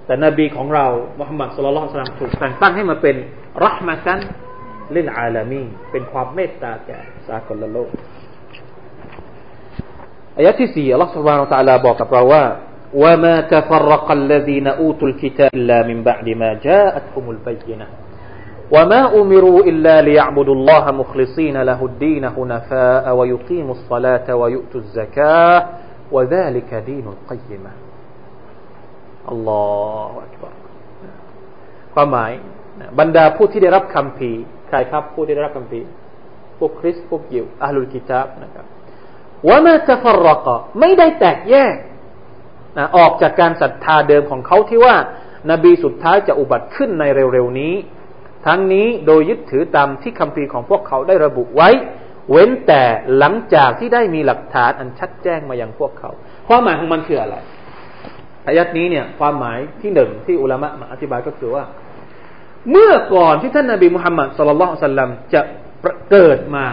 [0.06, 0.86] แต่นบีของเรา
[1.20, 3.16] มุฮัมมัดصلى الله عليه وسلمถูกแต่งตั้งให้มาเป็น
[3.64, 7.90] رحمة للعالمينเป็นความเมตตาแก่สากลโลก
[10.38, 12.44] อายะที่สี่อัลลอฮฺสุบานอัลตะลาบอกกับเราว่า
[12.95, 17.87] وما تفرق الذين أوتوا الكتاب إلا من بعد ما جاءتهم البينة
[18.75, 25.67] وما أمروا إلا ليعبدوا الله مخلصين له الدين حنفاء ويقيموا الصلاة ويؤتوا الزكاة
[26.13, 27.73] وذلك دين القيمة
[29.33, 30.53] الله أكبر
[31.95, 32.33] ความหมาย
[32.99, 34.31] บรรดาผู้ที่ได้รับคำพี
[34.69, 35.81] ใครครับผู้ที่ได้รับคำพี
[36.59, 38.67] พวกคริสพวกยิวอาลุลกิตาบนะครับ
[39.49, 40.49] ว่ามาจะฟรก
[40.81, 41.75] ไม่ได้แตกแยก
[42.78, 44.96] นะออกจากการศรัทธาเดิมของเขาที่ว่า
[45.52, 47.04] นบีสุดท้ายจะอุบัติขึ้นใน
[47.34, 47.74] เร็วๆนี้
[48.48, 51.70] ทั้งนี้โดยยึดถือตามที่คำพีของพวกเขาได้ระบุไว้
[52.32, 52.84] เว้นแต่
[53.18, 56.10] หลังจากที่ได้มีหลักฐานอันชัดแจ้งมายังพวกเขา
[56.48, 57.36] ความหมายของมันคืออะไร
[58.48, 61.64] อายัดนี้เนี่ยความหมายที่หนึ่งที่อุลามะมาอธิบายก็คือว่า
[62.72, 65.42] เมื่อก่อนที่ท่านนาบีมุฮัมมัดสุลลัลสัลลัมจะ
[66.12, 66.66] เกิดมา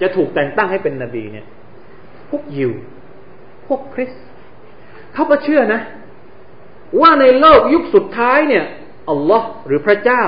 [0.00, 1.46] จะถูกแต่งตั้งให้เป็นนบีเนี่ย
[2.30, 2.72] พวกยิว
[3.66, 4.12] พวกคริส
[5.14, 5.80] เขาก็เชื่อนะ
[7.00, 8.64] ว่าในโลกยุคสุดท้ายเนี่ย
[9.10, 10.22] อัลลอฮ์หรือพระเจ้า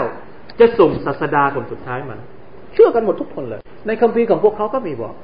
[0.60, 2.16] จะส่งศาสดาคนสุดท้ายมา
[2.72, 5.14] เชื่อกันหมดทุกคนเลย ในคัมภีร์ของพวกเขาก็มีบอก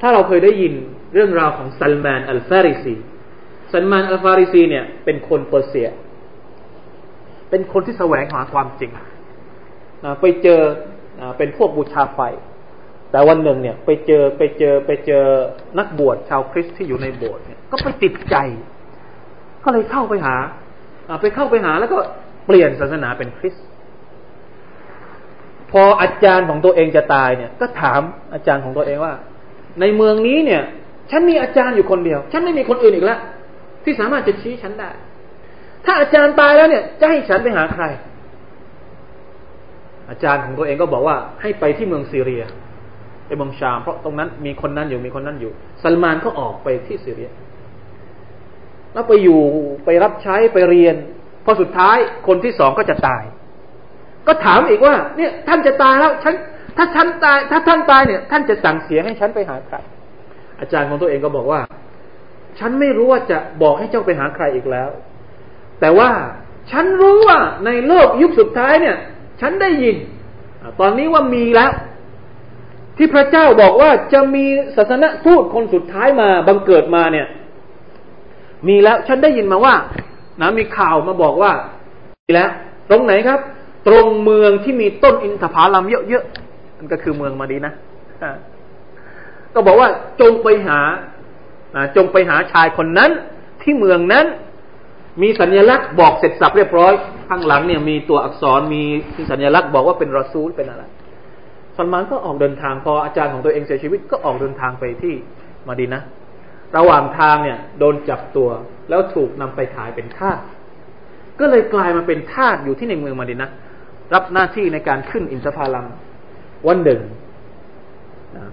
[0.00, 0.72] ถ้าเราเคยได้ยิน
[1.14, 2.94] เรื่องราวของซัลมานอัลฟาริซี
[3.72, 5.88] ซัลมานอัลฟาริซีเนี่ย เป็นคนเปอร์เซีย
[7.50, 8.90] เป็นคนที่แสวงหาความจริง
[10.20, 10.60] ไปเจอ
[11.38, 12.20] เป็นพวกบูชาไฟ
[13.10, 15.24] แต่วันหนึ่งเนี่ย ไปเจอไปเจอไปเจอ
[15.78, 18.36] นักบวชชาวคริสต์ที่อยู่ในโบสถ์เนี่ยก็ไปติดใจ
[19.64, 20.36] ก็เลยเข้าไปหา
[21.22, 21.98] ไปเข้าไปหาแล้วก็
[22.46, 23.66] เปลี่ยนศาสนาเป็นคริสต์
[25.70, 28.00] พออาจารย์ของตัวเองจะตายเนี่ย ก็ถาม
[28.34, 29.14] อาจารย์ของตัวเองว่า
[29.80, 30.62] ในเมืองนี้เนี่ย
[31.10, 33.20] ฉันมีอาจารย์อยู่คนเดียว ฉันไม่มีคนอื่นอีกแล้ว
[33.84, 34.90] ที่สามารถจะชี้ฉันได้
[35.84, 37.84] ถ้าอาจารย์ตายแล้วเนี่ย จะให้ฉันไปหาใคร
[40.10, 42.42] อาจารย์ของตัวเองก็บอกว่าให้ไปที่เมืองซีเรีย
[43.26, 45.52] ไปเมืองชาม เพราะตรงนั้นมีคนนั้นอยู่มีคนนั้นอยู่
[45.82, 47.30] ซัลมานก็ออกไปที่ซีเรีย
[48.92, 49.40] แล้วไปอยู่
[49.84, 50.96] ไปรับใช้ไปเรียน
[51.44, 51.96] พอสุดท้าย
[52.26, 53.22] คนที่สองก็จะตาย
[54.26, 56.34] ก็ถามอีกว่า เนี่ย ท่านจะตายแล้วฉัน
[56.76, 59.76] ถ้าฉันตาย ถ้าท่านตายเนี่ย ท่านจะสั่งเสียให้ฉันไปหาใคร
[60.60, 61.60] อาจารย์ของตัวเองก็บอกว่า
[62.58, 64.88] ฉันไม่รู้ว่าจะบอกให้เจ้าไปหาใครอีกแล้ว
[65.80, 66.10] แต่ว่า
[66.70, 68.96] ฉันรู้ว่าในโลกยุคสุดท้ายเนี่ย
[69.40, 69.96] ฉันได้ยิน
[70.80, 71.70] ตอนนี้ว่ามีแล้ว
[72.96, 74.44] ที่พระเจ้าบอกว่าจะมี
[74.76, 77.26] ศาสนทูตคนสุดท้ายมาบังเกิดมาเนี่ย
[78.68, 79.74] มีแล้วฉันได้ยินมาว่า
[80.40, 81.52] นะมีข่าวมาบอกว่า
[82.24, 82.50] มีแล้ว
[82.90, 83.40] ตรงไหนครับ
[83.86, 87.72] ตรงเมืองที่มีต้นอินทผลัมเยอะๆมันก็คือเมืองมาดีนะ
[89.54, 89.88] ก็บอกว่า
[90.20, 90.78] จงไปหา
[91.96, 93.10] จงไปหาชายคนนั้น
[93.62, 94.26] ที่เมืองนั้น
[95.22, 96.92] มีสัญลักษณ์บอกเสร็จสับเรียบร้อย
[97.28, 98.82] ข้างหลังเนี่ยมีตัวอักษรมี
[99.30, 100.84] สัญลักษณ์บอกว่าเป็นรอซูลเป็นอะไร
[101.76, 105.14] ซัลมานก็ออกเดินทางพออาจารย์ของตัวเองเสียชีวิตก็ออกเดินทางไปที่
[105.68, 106.02] มาดีนะ
[106.76, 108.48] ระหว่างทางเนี่ยโดนจับตัว
[108.88, 110.40] แล้วถูกนำไปขายเป็นทาส
[111.40, 113.50] ก็เลยกลายมาเป็นทาสอยู่ที่ในเมืองมาดีนะ
[114.14, 115.86] รับหน้าที่ในการขึ้นอินทผลัม
[116.68, 117.00] วันหนึ่ง
[118.36, 118.44] นะ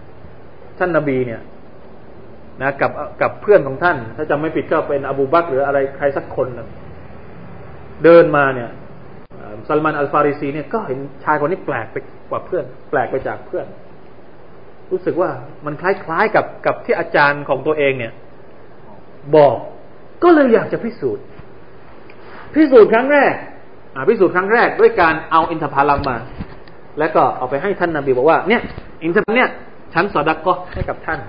[0.78, 1.42] ท่านนาบีเนี่ย
[2.62, 6.68] นะกับกับเพื่อนของท่าน ถ้าจำไม่ผิดก็เป็นอบูบักหรืออะไรใครสักคนนะ
[8.04, 8.70] เดินมาเนี่ย
[9.68, 11.96] ซัลมันอัลฟาริซีเนี่ยก็เห็นชายคนนี้แปลกไป
[12.30, 13.66] กว่าเพื่อน แปลกไปจากเพื่อน
[14.92, 15.30] รู้สึกว่า
[15.66, 18.14] มันคล้ายๆกับกับที่อาจารย์ของตัวเองเนี่ย
[19.36, 19.56] บอก
[20.24, 21.24] ก็เลยอยากจะพิสูจน์
[22.56, 23.34] พิสูจน์ครั้งแรก
[24.10, 26.18] พิสูจน์ครั้งแรกด้วยการเอาอินทผลัมมา
[27.00, 28.62] แล้วก็เอาไปให้ท่านนาบีบอกว่า เนี่ย
[29.04, 29.50] อินทผลัมเนี่ย
[29.94, 31.20] ฉันสอดักก็ให้กับท่าน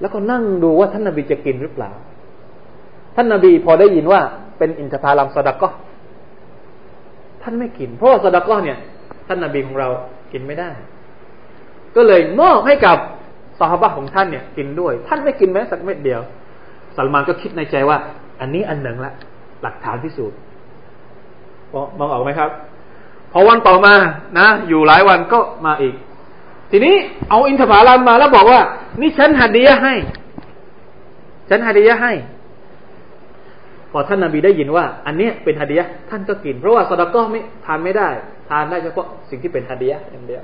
[0.00, 1.90] แล้วก็นั่งดูว่าท่านนาบีจะกินหรือเปล่า
[3.16, 4.20] ท่านนาบีพอได้ยินว่า
[4.58, 5.68] เป็นอินทผลัมสอดักก็
[7.48, 8.78] ท่านไม่กิน เพราะว่าสดกก็เนี่ย
[9.28, 9.88] ท่านนาบีของเรา
[10.32, 10.70] กินไม่ได้
[11.96, 12.98] ก็เลยมอบให้กับ
[13.58, 16.20] สาบะของท่านเนี่ย กินด้วย ท่านไม่กินแม้สักเม็ดเดียว
[16.96, 17.96] สัลมานก็คิดในใจว่า
[18.40, 19.12] อันนี้อันหนึ่งละ
[19.62, 20.38] หลักฐานพิสูจน์
[21.98, 22.50] มองออกไหมครับ
[23.32, 23.94] พอวันต่อมา
[24.38, 25.94] นะ อยู่หลายวันก็มาอีก
[26.70, 26.96] ทีนี้
[27.30, 28.60] เอาอินทผลัมมาแล้วบอกว่า
[29.00, 29.94] นี่ฉันหัดดียให้
[31.48, 32.12] ฉันฮะดียะให้
[33.96, 38.08] อท่านนาบีได้ยินว่า อันเนี้ยเป็นฮะดียะท่านก็กิน เพราะว่าสดก็ไม่ทานไม่ได้
[38.50, 40.42] ทานได้เฉพาะสิ่งที่เป็นฮะดียะอย่างเดียว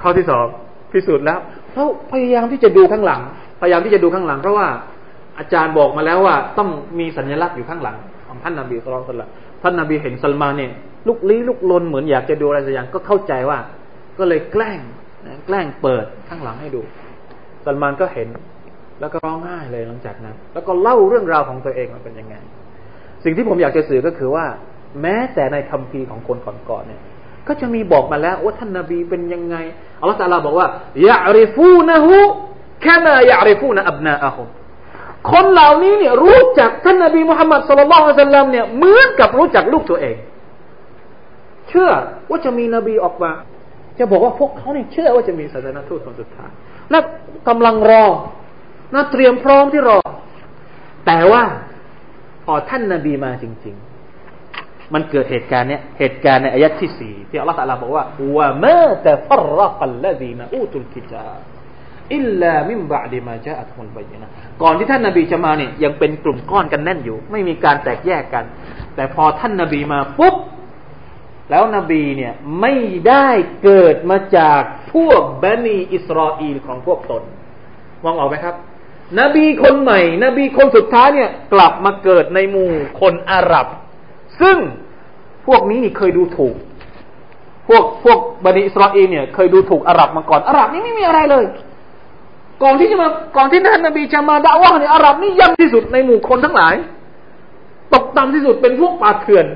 [0.00, 0.46] ข้อที่สอง
[0.92, 1.38] พิสูจน์แล้ว
[1.72, 3.20] เพราพยายามที่จะดูข้างหลัง
[3.60, 4.66] พยายามที่จะดูข้างหลัง เพราะว่า
[5.38, 6.68] อาจารย์บอกมาแล้วว่า ต้อง
[6.98, 7.96] มีสัญลักษณ์อยู่ข้างหลัง
[8.28, 9.22] ของท่านนาบีสุลต่าน
[9.62, 10.70] ท่านนาบีเห็นซัลมาเนี่ย
[11.08, 13.58] ลุกลี้ลุกลนเหมือนอยากจะดูอะไรสักอย่างก็เข้าใจว่า
[14.18, 14.80] ก็เลยแกล้ง
[15.46, 16.80] แกล้งเปิดข้างหลังให้ดู
[17.64, 18.28] ซัลมานก็เห็น
[19.00, 22.34] แล้วก็ร้องไห้เลยหลังจากนั้น แล้วก็เล่าเรื่องราวของตัวเองมันเป็นยังไง
[23.24, 24.46] สิ่งที่ผมอยากจะสื่อก็คือว่า
[25.02, 26.36] แม้แต่ในคัมภีร์ของคน
[26.70, 27.00] ก่อนๆเนี่ย
[27.48, 29.56] ก็จะมีบอกมาแล้วว่าท่านนาบีเป็นยังไง
[30.00, 30.66] อัลลอฮฺตาลาบอกว่า
[31.08, 32.16] ยะริฟูนะฮู
[32.82, 34.48] แค่มายะริฟูนะอับนาอะฮุม
[35.30, 40.16] คนเหล่านี้เนี่ยรู้จักท่านนาบีมุฮัมมัดสุลลัลละสัลลัมเนี่ยเหมือนกับรู้จักลูกตัวเอง
[41.68, 41.90] เชื่อ
[42.30, 43.32] ว่าจะมีนบีออกมา
[43.98, 46.50] จะบอกว่าพวกเขาเนี่ยเชื่อว่าจะมีศาสนาทูตคนสุดท้าย
[46.90, 46.98] และ
[47.48, 48.04] กำลังรอ
[48.92, 49.98] น่าเตรียมพร้อมที่รอ
[51.06, 51.42] แต่ว่า
[52.44, 58.04] พอท่านนาบีมาจริง ๆ มันเกิดเหตุการณ์เนี้ยเหตุการณ์ในอายะที่สี่ที่อัลลอฮฺตะลาบอกว่า
[58.36, 61.28] ว่ามาแต่ฟรกัลลดีนอูตุลกิจา
[62.14, 64.28] อิลลามิมบะดีมาจาอัตมุลบยนะ
[64.62, 68.44] ก่อนที่ท่านนาบีจะมาเนี่ยยังเป็นกลุ่มก้อนกันแน่นอยู่ ไม่มีการแตกแยกกัน
[68.94, 70.36] แต่พอท่านนาบีมาปุ๊บ
[71.50, 72.74] แล้วนบีเนี่ยไม่
[73.08, 73.28] ได้
[73.62, 74.62] เกิดมาจาก
[74.92, 77.22] พวกบันีอิสราเอลของพวกตน
[78.04, 78.54] มองออกไหมครับ
[79.20, 83.66] นบีคนใหม่ นบีคนสุดท้ายเนี่ย กลับมาเกิดในหมู่คนอาหรับ
[84.40, 84.56] ซึ่ง
[85.46, 86.54] พวกนี้นี่เคยดูถูก
[87.68, 91.44] พวกพวกบันิอิสราเอลเนี่ย เคยดูถูกอาหรับมาก่อนอาหรับนี่ไม่มีอะไรเลย
[92.62, 96.74] ก่อนที่จะมาก่อนที่ท่านนบีจะมาด่าว่าเนี่ยอาหรับนี่ย่ำที่สุดในหมู่คนทั้งหลาย
[97.94, 99.46] ตกต่ำที่สุดเป็นพวกป่าเถื่อน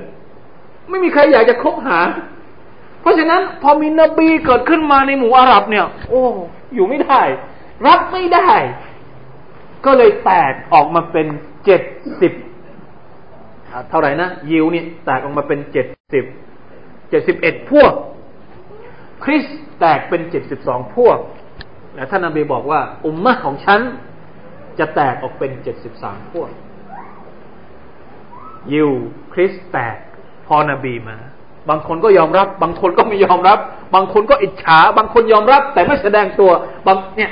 [0.89, 1.99] ไม่มีใครอยากจะคบหา
[3.01, 6.21] เพราะฉะนั้นพอมีนบีเกิดขึ้นมาในหมู่อาหรับเนี่ย โอ้
[6.75, 7.21] อยู่ไม่ได้
[7.87, 8.49] รับไม่ได้
[9.85, 11.27] ก็เลยแตกออกมาเป็น
[11.65, 11.81] เจ็ด
[12.21, 12.33] สิบ
[13.89, 16.25] เท่าไหร่นะ ยิวเนี่ยแตกออกมาเป็นเจ็ดสิบ
[17.09, 17.91] เจ็ดสิบเอ็ดพวก
[19.23, 19.45] คริส
[19.79, 21.17] แตกเป็นเจ็ดสิบสองพวก
[21.95, 23.81] และท่านนบีบอกว่า อุมมะของฉัน
[24.79, 26.49] จะแตกออกเป็นเจ็ดสิบสามพวก
[28.73, 28.91] ยิว
[29.33, 29.97] คริสแตก
[30.47, 31.17] พอนบีมา
[31.69, 33.59] บางคนก็ยอมรับ บางคนก็ไม่ยอมรับ
[33.95, 36.51] บางคนก็อิจฉา บางคนยอมรับ แต่ไม่แสดงตัว
[36.87, 37.31] บางเนี่ย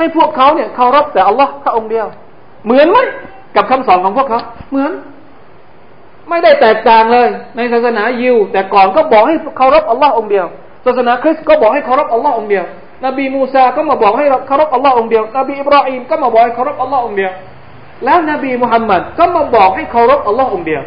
[0.00, 2.06] ให้พวกเขาเนี่ยเคารพแต่อัลลอฮ์พระองค์เดียว
[2.64, 2.98] เหมือนไหม
[3.56, 4.40] กับคำสอนของพวกเขา
[4.70, 4.92] เหมือน
[6.28, 10.46] ไม่ได้แตกต่างเลย ในศาสนายิว แต่ก่อนก็บอกให้เคารพอัลลอฮ์องเดียว
[10.86, 12.64] ศาสนาคริสต์ก็บอกให้เคารพอัลลอฮ์องเดียว
[13.04, 17.32] นบีมูซาก็มาบอกให้เคารพอัลลอฮ์องเดียวนบีอิบราฮิมก็มาบอกให้เคารพอัลลอฮ์องเดียว
[18.04, 20.82] แล้วนบีมุฮัมมัดก็มาบอกให้เคารพอัลลอฮ์องเดียว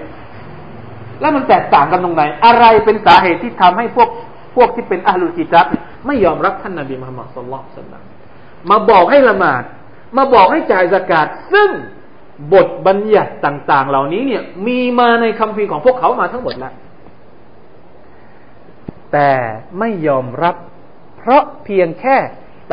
[1.21, 4.09] แล้วมันแตกต่างกันตรงไหน อะไรเป็นสาเหตุที่ทำให้พวก
[4.55, 5.65] พวกที่เป็นอัลลุกิตับ
[6.05, 8.12] ไม่ยอมรับท่านนบีมุฮัมมัดสุลลัลสัลลัม
[8.69, 9.63] มาบอกให้ละหมาด
[10.17, 11.69] มาบอกให้จ่ายสกาดซึ่ง
[12.53, 16.73] บทบัญญัติต่าง ๆ เหล่านี้เนี่ย มีมาในคัมภีร์ของพวกเขามาทั้งหมดแล้ว
[19.13, 19.31] แต่
[19.79, 20.55] ไม่ยอมรับ
[21.17, 22.17] เพราะเพียงแค่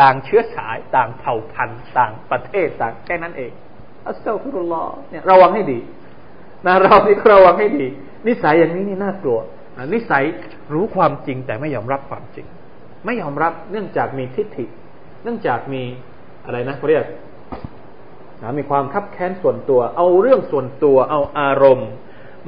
[0.00, 3.52] ต่างเชื้อสายต่างเผ่าพันธุ์ต่างประเทศต่างแค่นั้นเอง
[4.06, 5.78] อัสซาฟุรุลลอฮ์เนี่ยระวังให้ดี
[6.66, 7.86] นะเราที่ระวังให้ดี
[8.26, 9.38] นิสัยอย่างนี้นี่น่ากลัว
[9.94, 10.24] นิสัย
[10.72, 12.46] รู้ความจริงแต่ไม่ยอมรับความจริง
[13.06, 14.64] ไม่ยอมรับเนื่องจากมีทิฏฐิ
[15.22, 15.82] เนื่องจากมี
[16.44, 17.04] อะไรนะเขาเรียก
[18.58, 21.90] มีความคับแค้นส่วนตัว เอาเรื่องส่วนตัว เอาอารมณ์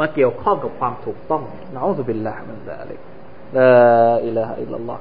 [0.01, 1.43] มาเกี่ยวข้องกับความถูกต้อง
[1.73, 3.01] นะอัลลอฮฺบิลลาฮ์มันละลิก
[3.57, 4.99] ลาอิลาฮะอิลลัลลอฮ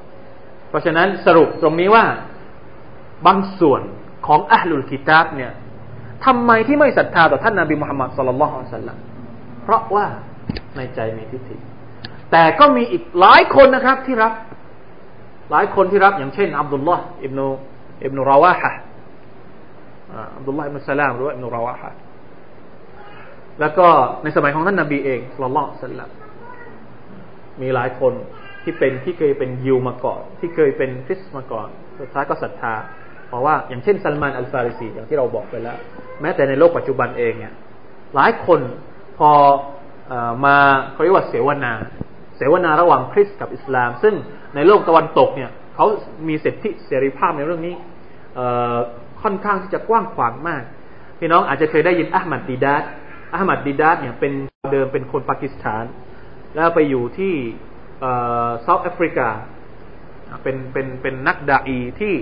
[0.70, 2.06] เพราะฉะนั้นสรุปตรงนี้ว่า
[3.28, 3.82] บางส่วน
[4.28, 5.52] ของอัลลุลกิตาบเนี่ย
[6.26, 8.98] ทำไมที่ไม่ศรัทธาต่อท่านนาบีมุฮัมมัดสุลลัลลอฮุสัลลัม
[9.64, 10.06] เพราะว่า
[10.76, 11.56] ในใจมีทิฏฐิ
[12.32, 14.34] แต่ก็มีอีกหลายคนนะครับที่รับ
[15.52, 17.46] หลายคนที่รับอย่างเช่นอับดุลลอฮ์อิบนุ
[18.04, 18.72] อิบนุราวาฮะ
[20.36, 21.90] อับดุลลอฮ์อิบนุสลามหรือว่าอิบนุราวาฮะ
[23.60, 23.88] แล้วก็
[24.24, 26.10] ในสมัยของท่านนาบีเองสุลลัลสัลลัม
[27.62, 28.14] มีหลายคน
[28.64, 31.68] ที่เป็นที่เคยเป็นยิวมาก่อน ที่เคยเป็นคริสมาก่อน
[32.00, 32.74] สุดท้ายก็ศรัทธา
[33.28, 35.78] เพราะว่าอย่างเช่นซัลมานอัลฟาริซีอย่างที่เราบอกไปแล้ว
[36.22, 37.54] แม้แต่ในโลกปัจจุบันเองเนี่ย
[38.16, 38.60] หลายคน
[39.18, 39.32] พอ
[40.46, 40.56] มา
[40.92, 41.74] เขาเรียกว่าเสวนา
[42.52, 44.16] วนาระหว่างคริสต์กับอิสลาม ซึ่ง
[44.56, 45.86] ในโลกตะวันตกเนี่ยเขา
[46.28, 47.76] มีสิทธิเสรีภาพในเรื่องนี้
[49.22, 50.64] ค่อนข้างที่จะกว้างขวางมาก
[51.20, 52.84] พี่น้องอาจจะเคยได้ยินอัลมัดดีดัต
[53.34, 54.32] อัลมัดดีดัตเนี่ยเป็น
[54.72, 55.84] เดิมเป็นคนปากีสถาน
[56.56, 57.34] แล้วไปอยู่ที่
[58.62, 59.30] เซาท์แอฟริกา
[60.44, 62.14] เป็นเป็นเป็นนักดาอีที่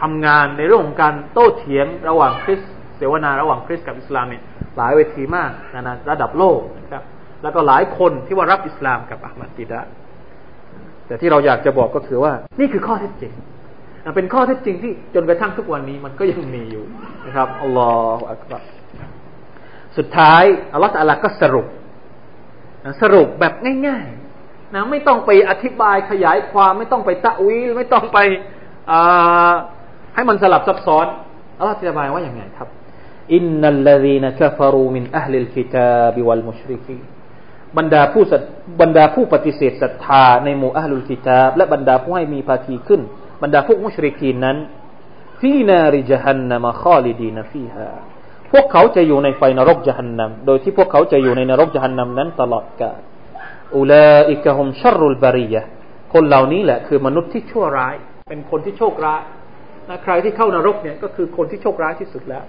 [0.00, 2.60] ทำงานในเรื่องของการโต้เถียงระหว่างคริส
[2.96, 4.42] เสวนาระหว่างคริสกับอิสลามเนี่ย
[4.76, 7.02] หลายเวทีมากนะระดับโลกนะครับ
[7.42, 9.80] แล้วก็หลายคนที่ว่ารับอิสลามกับอัลมัดดีดะ
[11.06, 13.32] แต่ที่เราอยากจะบอกก็คือว่า นี่คือข้อเท็จจริง
[14.16, 16.84] เป็นข้อเท็จจริงที่จนกระทั่งทุกวันนี้มันก็ยังมีอยู่
[17.26, 18.62] นะครับอัลลอฮฺอักบัร
[19.96, 21.66] สุดท้ายอัลลอฮฺอัลลก็สรุป
[23.02, 23.52] สรุปแบบ
[23.86, 28.18] ง่ายๆนะไม่ต้องไปอธิบายขยายความไม่ต้องไปتأويلไม่ต้องไป
[30.14, 31.06] ให้มันสลับซับซ้อน
[31.58, 32.68] อัลลอฮฺอธิบายว่าอย่างไงครับ
[33.34, 36.98] إن الذين كفروا من أهل الكتاب والمشركين
[37.78, 38.22] บรรดาผู้
[38.80, 43.00] บรรดาผู้ปฏิเสธศรัทธาในหมู่أهل الكتابและบรรดาผู้ให้มีภาคีขึ้น
[43.42, 44.56] บรรดาพวกمشركين นั้น
[45.40, 47.88] في نار جهنم خالدين فيها
[48.52, 53.00] พวกเขาจะอยู่ในไฟนรกจฮันนัมโดยที่พวกเขาจะอยู่ในนรกจฮันนัมนั้นตลอดกาล
[53.76, 55.62] أولئك هم شر البرية
[56.14, 57.94] คนเหล่านี้แหละคือมนุษย์ที่ชั่วร้าย
[58.30, 59.22] เป็นคนที่โชคร้าย
[59.88, 62.44] นะใครที่เข้านรกเนี่ยก็คือคนที่โชคร้ายที่สุดแล้ว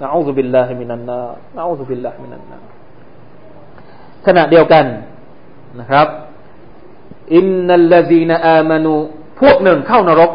[0.00, 1.20] นะأعوذ بالله من النار
[1.56, 2.58] นะ أعوذ بالله من النار
[4.26, 4.84] ขณะเดียวกัน
[5.80, 6.08] นะครับ
[7.36, 8.94] إن الذين آمنوا
[9.40, 10.32] พวกหนึ่งเข้านรก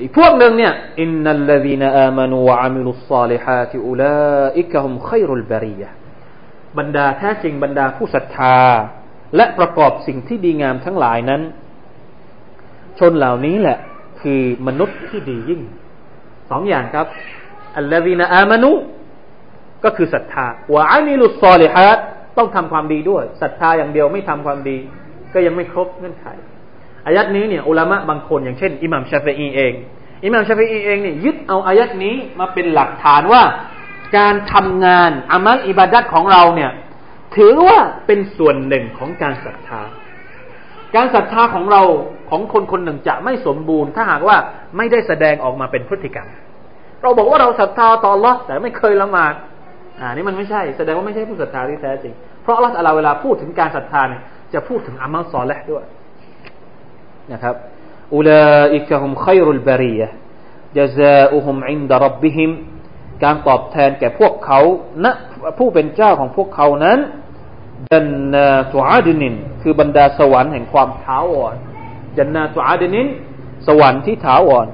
[0.00, 5.90] อีกพวกหนึ่งเนี่ยإن الذين آمنوا وعملوا الصالحات أولئك هم خير البرية
[6.78, 8.58] บรรดาแท้จริงบรรดาผู้ศรัทธา
[9.36, 11.42] และประกอบสิ่งที่ดีงามทั้งหลายนั้น
[12.98, 13.78] ชนเหล่านี้แหละ
[14.20, 15.60] คือมนุษย์ที่ดียิ่ง
[16.50, 17.06] สองอย่างครับ
[17.76, 18.70] الذين آمنوا
[19.84, 21.98] ก็คือศรัทธาوعملوا الصالحات
[22.38, 24.78] ต้องทำความดีด้วยศรัทธาอย่างเดียวไม่ทำความดี
[25.34, 26.26] ก็ยังไม่ครบเงื่อนไข
[27.06, 29.72] อายัดนี้เนี่ยอุลามะบางคนอย่างเช่นอิหม่ามชาฟีอีเอง
[30.24, 33.42] อิหม่ามชาฟีอีเองเนี่ยยึดเอาอายัดนี้มาเป็นหลักฐานว่า
[34.16, 36.70] การทำงานอามัลอิบาดัตของเราเนี่ย
[37.36, 39.82] ถือว่าเป็นส่วนหนึ่งของการศรัทธา
[40.96, 41.82] การศรัทธาของเรา
[42.30, 44.36] ของคนคนหนึ่งจะไม่สมบูรณ์ ถ้าหากว่า
[44.76, 46.28] ไม่ได้แสดงออกมาเป็นพฤติกรรม
[47.02, 49.34] เราบอกว่าเราศรัทธาต่อละแต่ไม่เคยละหมาด
[50.00, 54.22] อ่านี่มันไม่ใช่แสดงว่าไม่ใช่ผู้ศรัทธาที่แท้จริง เพราะอัลลอฮฺเวลาพูดถึงการศรัทธาเนี่ย
[54.52, 55.84] จะพูดถึงอามัลซอลและด้วย
[57.32, 57.54] นะครับ
[58.14, 58.44] อุลา
[58.76, 60.08] อิกะฮุมขัยรุลบารียะ
[60.78, 62.50] จาซาอุฮุมอินดารับบิฮิม
[63.24, 64.60] การตอบแทนแก่พวกเขา
[65.04, 65.06] ณ
[65.58, 66.98] ผู้เป็นเจ้าของพวกเขานั้น
[67.92, 71.54] จันนาตุอาดนิน คือบรรดาสวรรค์แห่งความถาวร
[72.18, 73.06] จันนาตุอาดนิน
[73.66, 74.66] สวรรค์ที่ถาวร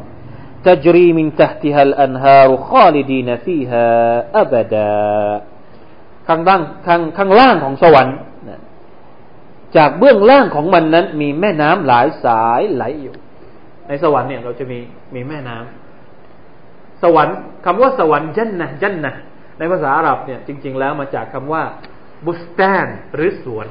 [0.67, 3.87] تجري من تحتها الأنهار خالدين فيها
[4.41, 4.95] أبدا
[6.27, 8.17] ข้างล่างข้างข้างล่างของสวรรค์
[9.77, 13.15] จากเบื้องล่างของมันนั้น มีแม่น้ำหลายสายไหลอยู่
[13.87, 14.79] ในสวรรค์เนี่ยเราจะมี
[15.15, 19.13] มีแม่น้ำ สวรรค์คำว่าสวรรค์จันนะจันนะ
[19.59, 21.63] ในภาษาอาหรับเนี่ย จริง ๆ แล้วมาจากคำว่า
[22.25, 23.67] บุสแตนหรือสวน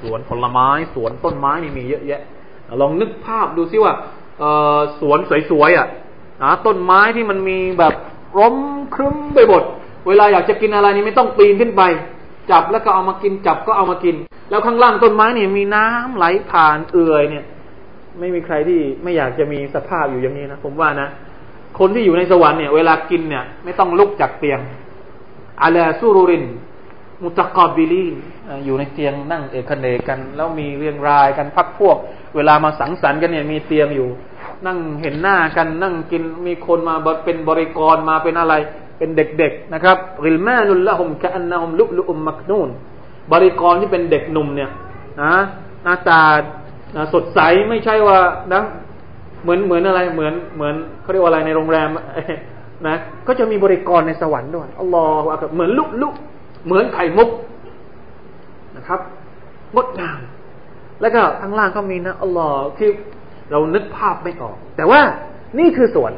[0.00, 2.22] สวนผลไม้ สวนต้นไม้นี่มีเยอะแยะ
[2.80, 3.94] ลองนึกภาพดูซิว่า
[5.00, 5.18] สวน
[5.50, 5.88] สวยๆอ่ะ
[6.43, 7.93] นะต้นไม้ที่มันมีแบบ
[8.37, 8.57] ร่ม
[8.95, 9.63] ครึ้มไปหมด
[10.07, 11.81] เวลาอยากจะกินอะไรนี่ไม่ต้องปีนขึ้นไป
[12.51, 14.15] จับแล้วก็เอามากินจับก็เอามากิน
[14.49, 17.45] แล้วข้างล่างต้นไม้เนี่ยมีน้ำไหลผ่านเอื่อยเนี่ย
[18.19, 21.09] ไม่มีใครที่ไม่อยากจะมีสภาพอยู่อย่างนี้นะผมว่านะ
[21.79, 24.59] คนที่อยู่ในสวรรค์เนี่ย เวลากินเนี่ย ไม่ต้องลุกจากเตียง
[25.61, 26.45] อาลาซูรุริน
[27.21, 28.05] มุตะกอบิลี
[28.65, 31.97] อยู่ในเตียงนั่งเอกเนกัน แล้วมีเรียงรายกันพักพวก
[32.35, 34.09] เวลามาสังสรรค์กันเนี่ยมีเตียงอยู่
[34.67, 36.95] นั่งเห็นหน้ากันนั่งกินมีคนมา
[37.25, 38.53] เป็นบริกรมาเป็นอะไร
[38.97, 42.69] เป็นเด็กๆนะครับริลมานุลละหุมกะอันนาหุมลุลุอุมมักนูน
[43.31, 44.69] บริกรที่เป็นเด็กหนุ่มเนี่ย
[45.21, 45.33] นะ
[45.83, 46.21] หน้าตา
[47.13, 47.39] สดใส
[47.69, 48.17] ไม่ใช่ว่า
[48.53, 48.61] นะ
[49.43, 51.89] เหมือนเหมือนอะไรเหมือนเหมือนเขาเรียกว่าอะไรในโรงแรม
[52.87, 52.95] นะ
[53.27, 56.07] ก็จะมีบริกรในสวรรค์ด้วยอัลลอฮฺเหมือนลุลุ
[56.65, 57.29] เหมือนไข่มุก
[58.75, 58.99] นะครับ
[59.75, 60.19] งดงาม
[61.01, 62.91] แล้วก็ข้างล่างก็มีนะอัลลอฮ์คือ
[63.51, 65.01] เรานึกภาพไม่ออก แต่ว่า
[65.59, 66.13] นี่คือสวน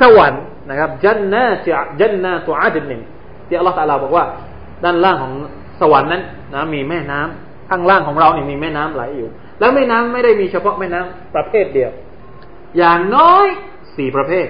[0.00, 3.02] สวรรค์นะครับจันนาจะจันนาตัวอาดหนึ่ง
[3.46, 4.24] ที่อัลลอฮฺตาลาบอกว่า
[4.84, 5.34] ด้านล่างของ
[5.80, 6.22] สวรรค์นั้น
[6.54, 9.28] นะมีแม่น้ำข้างล่างของเราเนี่ยมีแม่น้ำไหลอยู่
[9.58, 11.90] แล้วแม่น้ำไม่ได้มีเฉพาะแม่น้ำประเภทเดียว
[12.78, 13.46] อย่างน้อย
[13.96, 14.46] สี่ประเภท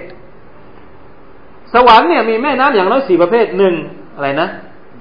[1.73, 3.75] สวรรค์เนี่ยมีแม่น้ำอย่างน้อยสี่ประเภทหนึ่ง
[4.15, 4.49] อะไรนะ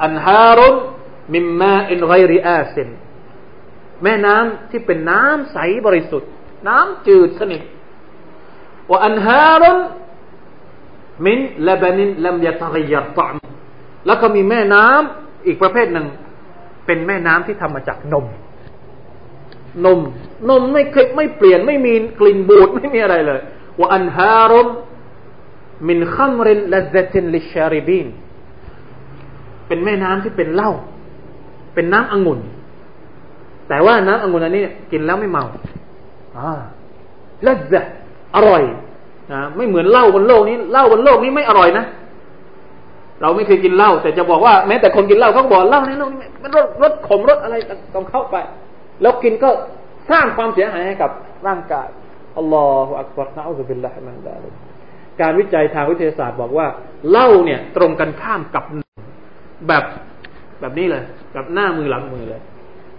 [0.05, 0.75] อันฮารุน
[1.35, 2.89] มิมมาอินไรริอาซิน
[4.05, 6.31] แม่น้ำที่เป็นน้ำใสบริสุทธิ์
[6.69, 7.63] น้ำจืดสนิท
[8.91, 9.79] ว่าอันฮารุน
[11.27, 13.35] มินละบานินลัมยะตะยรตอม
[14.07, 16.07] แล้วก็มีแม่น้ำอีกประเภทหนึ่ง
[16.87, 18.27] เป็นแม่น้ำที่ทำมาจากนม
[19.85, 20.01] นม
[20.49, 23.41] นมไม่เคยไม่เปลี่ยนไม่มีกลิ่นบูดไม่มีอะไรเลย
[23.79, 24.69] ว่าอันฮารุน
[25.89, 28.07] มินขัมรินละซตินลิชาริบีน
[29.67, 30.71] เป็นแม่น้ำที่เป็นเหล้า
[31.75, 32.41] เป็นน้ำองุ่น
[33.69, 35.45] แต่ว่าน้ำองุ่นอันนี้กินแล้วไม่เมา
[36.41, 36.55] อ่า
[37.47, 37.81] ละซะ
[38.37, 38.63] อร่อย
[39.33, 41.85] นะไม่เหมือนเหล้าบนโลกนี้เหล้าบนโลกนี้ไม่อร่อยนะ
[43.21, 47.55] เราไม่เคยกินเหล้าแต่จะบอกว่าแม้แต่คนกินเหล้าเขาบอกเหล้าในโลกนี้มันรสรสขมรสอะไร
[47.95, 48.37] ต้องเข้าไป
[49.03, 49.51] แล้วกินก็
[50.11, 51.11] สร้างความเสียหายให้กับ
[51.47, 51.89] ร่างกาย
[52.39, 54.45] อัลลอฮฺอักบารนะอัลลอฮฺบิลลาฮิมันดาล
[55.21, 56.67] การวิจัยทางวิทยาศาสตร์บอกว่า
[57.11, 58.65] เหล้าเนี่ย ตรงกันข้ามกับ
[59.69, 59.85] แบบ
[60.61, 61.03] แบบนี้เลย
[61.35, 62.41] กับหน้ามือหลังมือเลย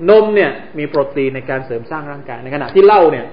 [0.10, 3.26] นมเนี่ยมีโปรตีนในการเสริมสร้างร่างกายในขณะที่เหล้าเนี่ย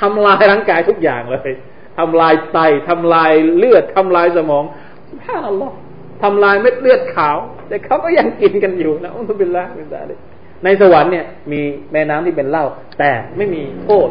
[0.00, 1.54] ทำลายร่างกายทุกอย่างเลย
[1.98, 2.58] ทำลายไต
[2.88, 4.64] ทำลายเลือดทำลายสมอง
[5.08, 5.74] สุภาพนัลลอฮ์
[6.22, 7.36] ทำลายเม็ดเลือดขาว
[7.68, 10.06] แต่เขาก็ยังกินกันอยู่นะอุบิลละบิลลาห์
[10.64, 11.60] ในสวรรค์เนี่ย มี
[11.92, 12.64] แม่น้ำที่เป็นเหล้า
[12.98, 14.08] แต่ไม่มีโทษ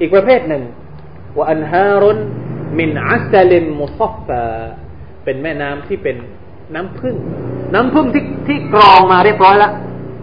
[0.00, 0.62] อีกประเภทหนึ่ง
[1.36, 2.18] ว่าอันฮารุน
[2.78, 4.42] มินอัสลินมุซฟฟา
[5.24, 6.16] เป็นแม่น้ำที่เป็น
[6.74, 7.16] น้ำพึ่ง
[7.74, 9.72] น้ำพึ่งที่ที่กรองมาเรียบร้อยแล้ว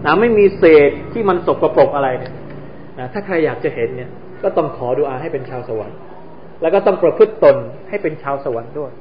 [0.05, 2.33] นะไม่มีเศษที่มันสกปรกอะไรเนี่ย
[2.99, 4.09] นะถ้าใครอยากจะเห็นเนี่ย
[4.43, 5.97] ก็ต้องขอดุอาให้เป็นชาวสวรรค์
[6.61, 7.55] แล้วก็ต้องประพฤติตน
[7.89, 8.91] ให้เป็นชาวสวรรค์ด้วย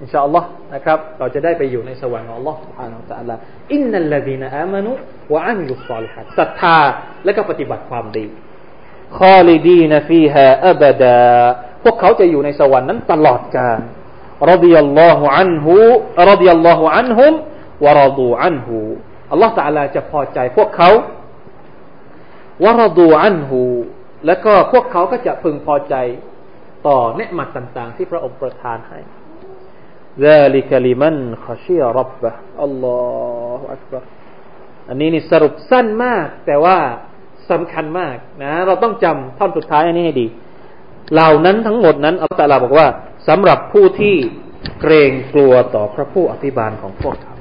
[0.00, 3.34] อินชาอัลลอฮ์นะครับ เราจะได้ไปอยู่ในสวรรค์ของอัลลอฮ์ سبحانه และ تعالى
[3.72, 4.90] อินนัลลดีนอามานุ
[5.34, 6.78] วะอามิลุสซาลิฮัดศรัทธา
[7.24, 8.26] และก็ปฏิบัติความดี
[9.18, 11.18] คอลิดีนฟีฮาอับดา
[11.84, 13.80] พวกเขาจะอยู่ในสวรรค์นั้นตลอดกาล
[14.52, 15.74] รดิยัลลอฮุอันฮุ
[16.30, 17.32] รดิยัลลอฮุอันฮุม
[17.84, 18.78] วะรดูอันฮุ
[19.30, 20.90] อัลลอฮ์ تعالى จะพอใจพวกเขา
[22.64, 23.62] วะรดูอันฮุ
[24.26, 25.94] แล้วก็พวกเขาก็จะพึงพอใจ
[26.88, 29.00] ต่อเนืหมัดต่างๆ ที่พระองค์ประทานให้
[30.26, 33.00] ذلك لمن خشي ربه อัลลอ
[33.58, 34.02] ฮฺอักบาร
[34.88, 36.78] อันนี้นี่สรุปสั้นมาก แต่ว่า
[37.50, 40.26] สำคัญมากนะ เราต้องจำท่อนสุดท้ายอันนี้ให้ดี
[41.12, 42.88] เหล่านั้นทั้งหมดนั้นอัลตัลลาบอกว่า
[43.28, 44.16] สำหรับผู้ที่
[44.80, 47.31] เกรงกลัวต่อพระผู้อภิบาลของพวกเขา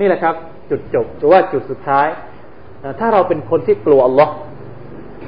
[0.00, 0.34] นี่แหละครับ
[0.70, 2.06] จุดจบหรือว่าจุดสุดท้าย
[2.84, 4.32] นะถ้าเราเป็นคนที่กลัวอัลลอฮ์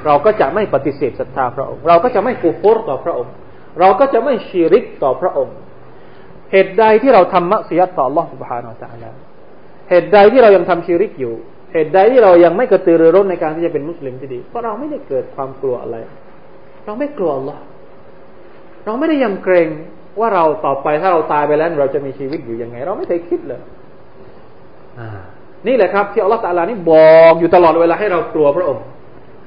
[0.05, 3.33] เราก็จะไม่ปฏิเสธศรัทธาพระองค์ เราก็จะไม่กูฟรต่อพระองค์
[3.79, 5.55] เราก็จะไม่ชีริกต่อพระองค์
[6.51, 9.09] เหตุใดที่เราทำมักซิยัตต่อ Allah سبحانه และ تعالى
[9.89, 11.33] เหตุใดที่เรายังทำชีริกอยู่
[11.73, 15.97] เหตุใดที่เรายังไม่กระตือรือร้นในการที่จะเป็นมุสลิมที่ดี เพราะเราไม่ได้เกิดความกลัวอะไร
[16.85, 17.57] เราไม่กลัว Allah
[18.85, 19.67] เราไม่ได้ยำเกรง
[20.19, 23.61] ว่าเราต่อไปถ้าเราตายไปแล้วเราจะมีชีวิตอยู่ยังไง เราไม่เคยคิดเลย
[25.66, 28.84] นี่แหละครับที่อัลลอฮฺตาลานี่บอกอยู่ตลอดเวลาให้เรากลัวพระองค์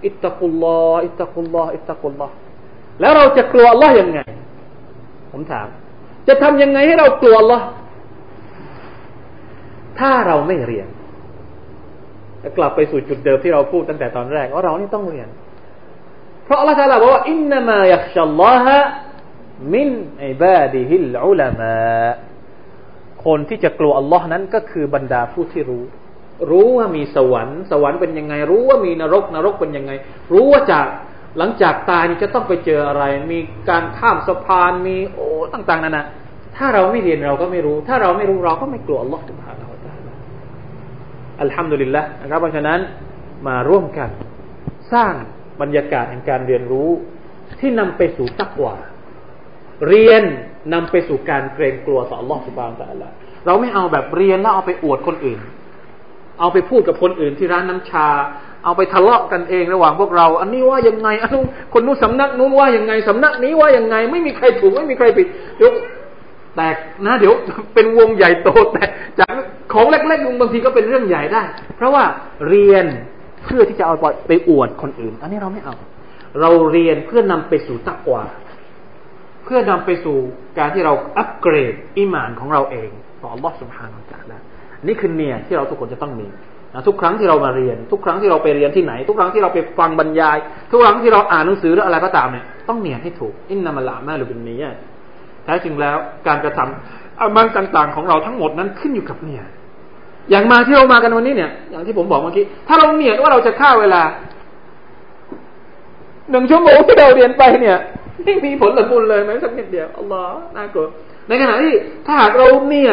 [0.05, 2.27] อิตตะกุลลออิตตะกุลลออิตตะกุลลอ
[2.99, 4.19] แล้วเราจะกลัวอัลลอฮ์ยังไง
[5.31, 5.67] ผมถาม
[6.27, 7.65] จะทำยังไงให้เรากลัวอัลลอฮ์
[9.99, 10.87] ถ้าเราไม่เรียน
[12.43, 15.29] จะกลับไปสู่จุดเดิมที่เราพูดตั้งแต่ตอนแรกว่าเรานี่ต้องเรียน
[16.45, 18.77] เพราะอัลลอฮ์ตาลาบอกว่าอินนามายักชัลลอฮะ
[19.73, 19.89] มิน
[20.27, 21.75] อิบาดิฮิลอุลามะ
[23.25, 25.83] คนที่จะกลัวอัลลอฮ์นั้นก็คือบรรดาผู้ที่รู้
[26.51, 29.91] รู้ว่ามีสวรรค์ สวรรค์เป็นยังไง รู้ว่ามีนรกนรกเป็นยังไง
[30.33, 30.87] รู้ว่าจาก
[31.37, 36.05] หลังจากตายนี่จะต้องไปเจออะไร มีการข้ามสะพานมีโอ้ต่าง ๆนั่นนะ
[36.57, 39.97] ถ้าเราไม่เรียนเราก็ไม่รู้ ถ้าเราไม่รู้เราก็ไม่กลัวอัลลอฮฺสุบฮานาอัลลอฮฺ
[41.41, 42.79] อัลฮัมดุลิลละนะครับเพราะฉะนั้น
[43.47, 44.09] มาร่วมกัน
[44.93, 45.13] สร้าง
[45.61, 46.89] บรรยากาศแห่งการเรียนรู้
[47.59, 48.75] ที่นำไปสู่ตักวา
[49.87, 50.23] เรียน
[50.73, 53.11] นำไปสู่การเกรงกลัวต่ออัลลอฮฺสุบานาอัลลอฮฺ
[53.45, 55.39] เราไม่เอาแบบเรียนแล้วเอาไปอวดคนอื่น
[56.39, 58.07] เอาไปพูดกับคนอื่นที่ร้านน้ำชา
[58.65, 65.71] เอาไปทะเลาะกันเองระหว่างพวกเรา อันนี้ว่ายังไงอันนู้นคนนู้นสำนักนู้นว่ายังไงสำนักนี้ว่ายังไง ไม่มีใครถูกไม่มีใครผิดเดี๋ยว
[66.55, 67.33] แตกนะเดี๋ยว
[67.73, 68.83] เป็นวงใหญ่โตแต่
[69.19, 69.33] จาก
[69.73, 71.43] ของเล็กๆบางทีก็เป็นเรื่องใหญ่ได้
[71.75, 72.03] เพราะว่า
[72.49, 72.85] เรียน
[73.43, 73.95] เพื่อที่จะเอา
[74.27, 75.75] ไปอวดคนอื่น อันนี้เราไม่เอา
[76.41, 78.23] เราเรียนเพื่อนำไปสู่ตักวา
[79.44, 80.18] เพื่อนำไปสู่
[80.58, 82.90] การที่เราอัปเกรดอิมานของเราเอง
[83.22, 84.38] ต่อ Allah سبحانه และ تعالى
[84.86, 86.28] นี่คือเนียที่เราทุกคนจะต้องมี
[86.74, 90.36] นะทุกครั้งที่เรามาเรียน ทุกครั้งที่เราไปเรียนที่ไหน ทุกครั้งที่เราไปฟังบรรยาย
[90.70, 94.64] ทุกครั้งที่เราอ่านหนังสือหรืออะไรก็ตามเนี่ยต้องเนียให้ถูกอินนามาลามาหรือเป็นเนีย
[95.44, 95.96] แท้จริงแล้ว
[96.26, 99.42] การกระทำอามันต่างๆของเราทั้งหมดนั้นขึ้นอยู่กับเนีย
[100.30, 104.02] อย่างมาที่เรามากันวันนี้เนี่ย อย่างที่ผมบอกเมื่อกี้ถ้าเราเนียว่าเราจะฆ่าเวลา
[106.30, 107.78] หนึ่งชั่วโมงที่เราเรียนไปเนี่ย
[108.24, 110.86] ไม่มีผลละมุนเลยแม้สักนิดเดียวอัลลอฮ์น่ากลัว
[111.28, 111.74] ในขณะที่
[112.06, 112.92] ถ้าหากเราเนี่ย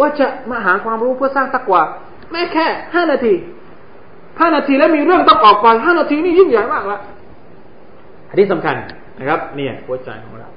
[0.00, 1.82] ว่าจะมาหาความรู้เพื่อสร้างตักวา
[2.32, 3.34] แม้แค่ห้านาที
[4.40, 6.98] ห้านาทีแล้วมีเรื่องต้องออกไปห้านาทีนี่ยิ่งใหญ่มากละ
[8.28, 8.74] อันนี้สำคัญ
[9.18, 10.48] นะครับ เนี่ยหัวใจของเรา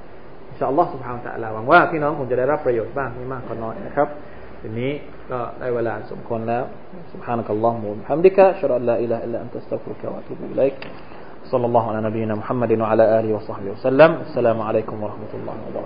[0.48, 4.08] อินชาอัลลอฮ์สุบฮานตะลาหวังว่าพี่น้องคงจะได้รับประโยชน์บ้างไม่มากก็น้อยนะครับ
[4.62, 4.92] ทีนี้
[5.30, 6.64] ก็ได้เวลาสมควรแล้ว
[7.12, 10.76] سبحانك اللهم وبحمدك أشهد أن لا إله إلا أنت أستغفرك وأتوب إليك
[11.53, 14.11] صلى الله على نبينا محمد وعلى آله وصحبه وسلم.
[14.25, 15.81] السلام عليكم ورحمة الله وبركاته.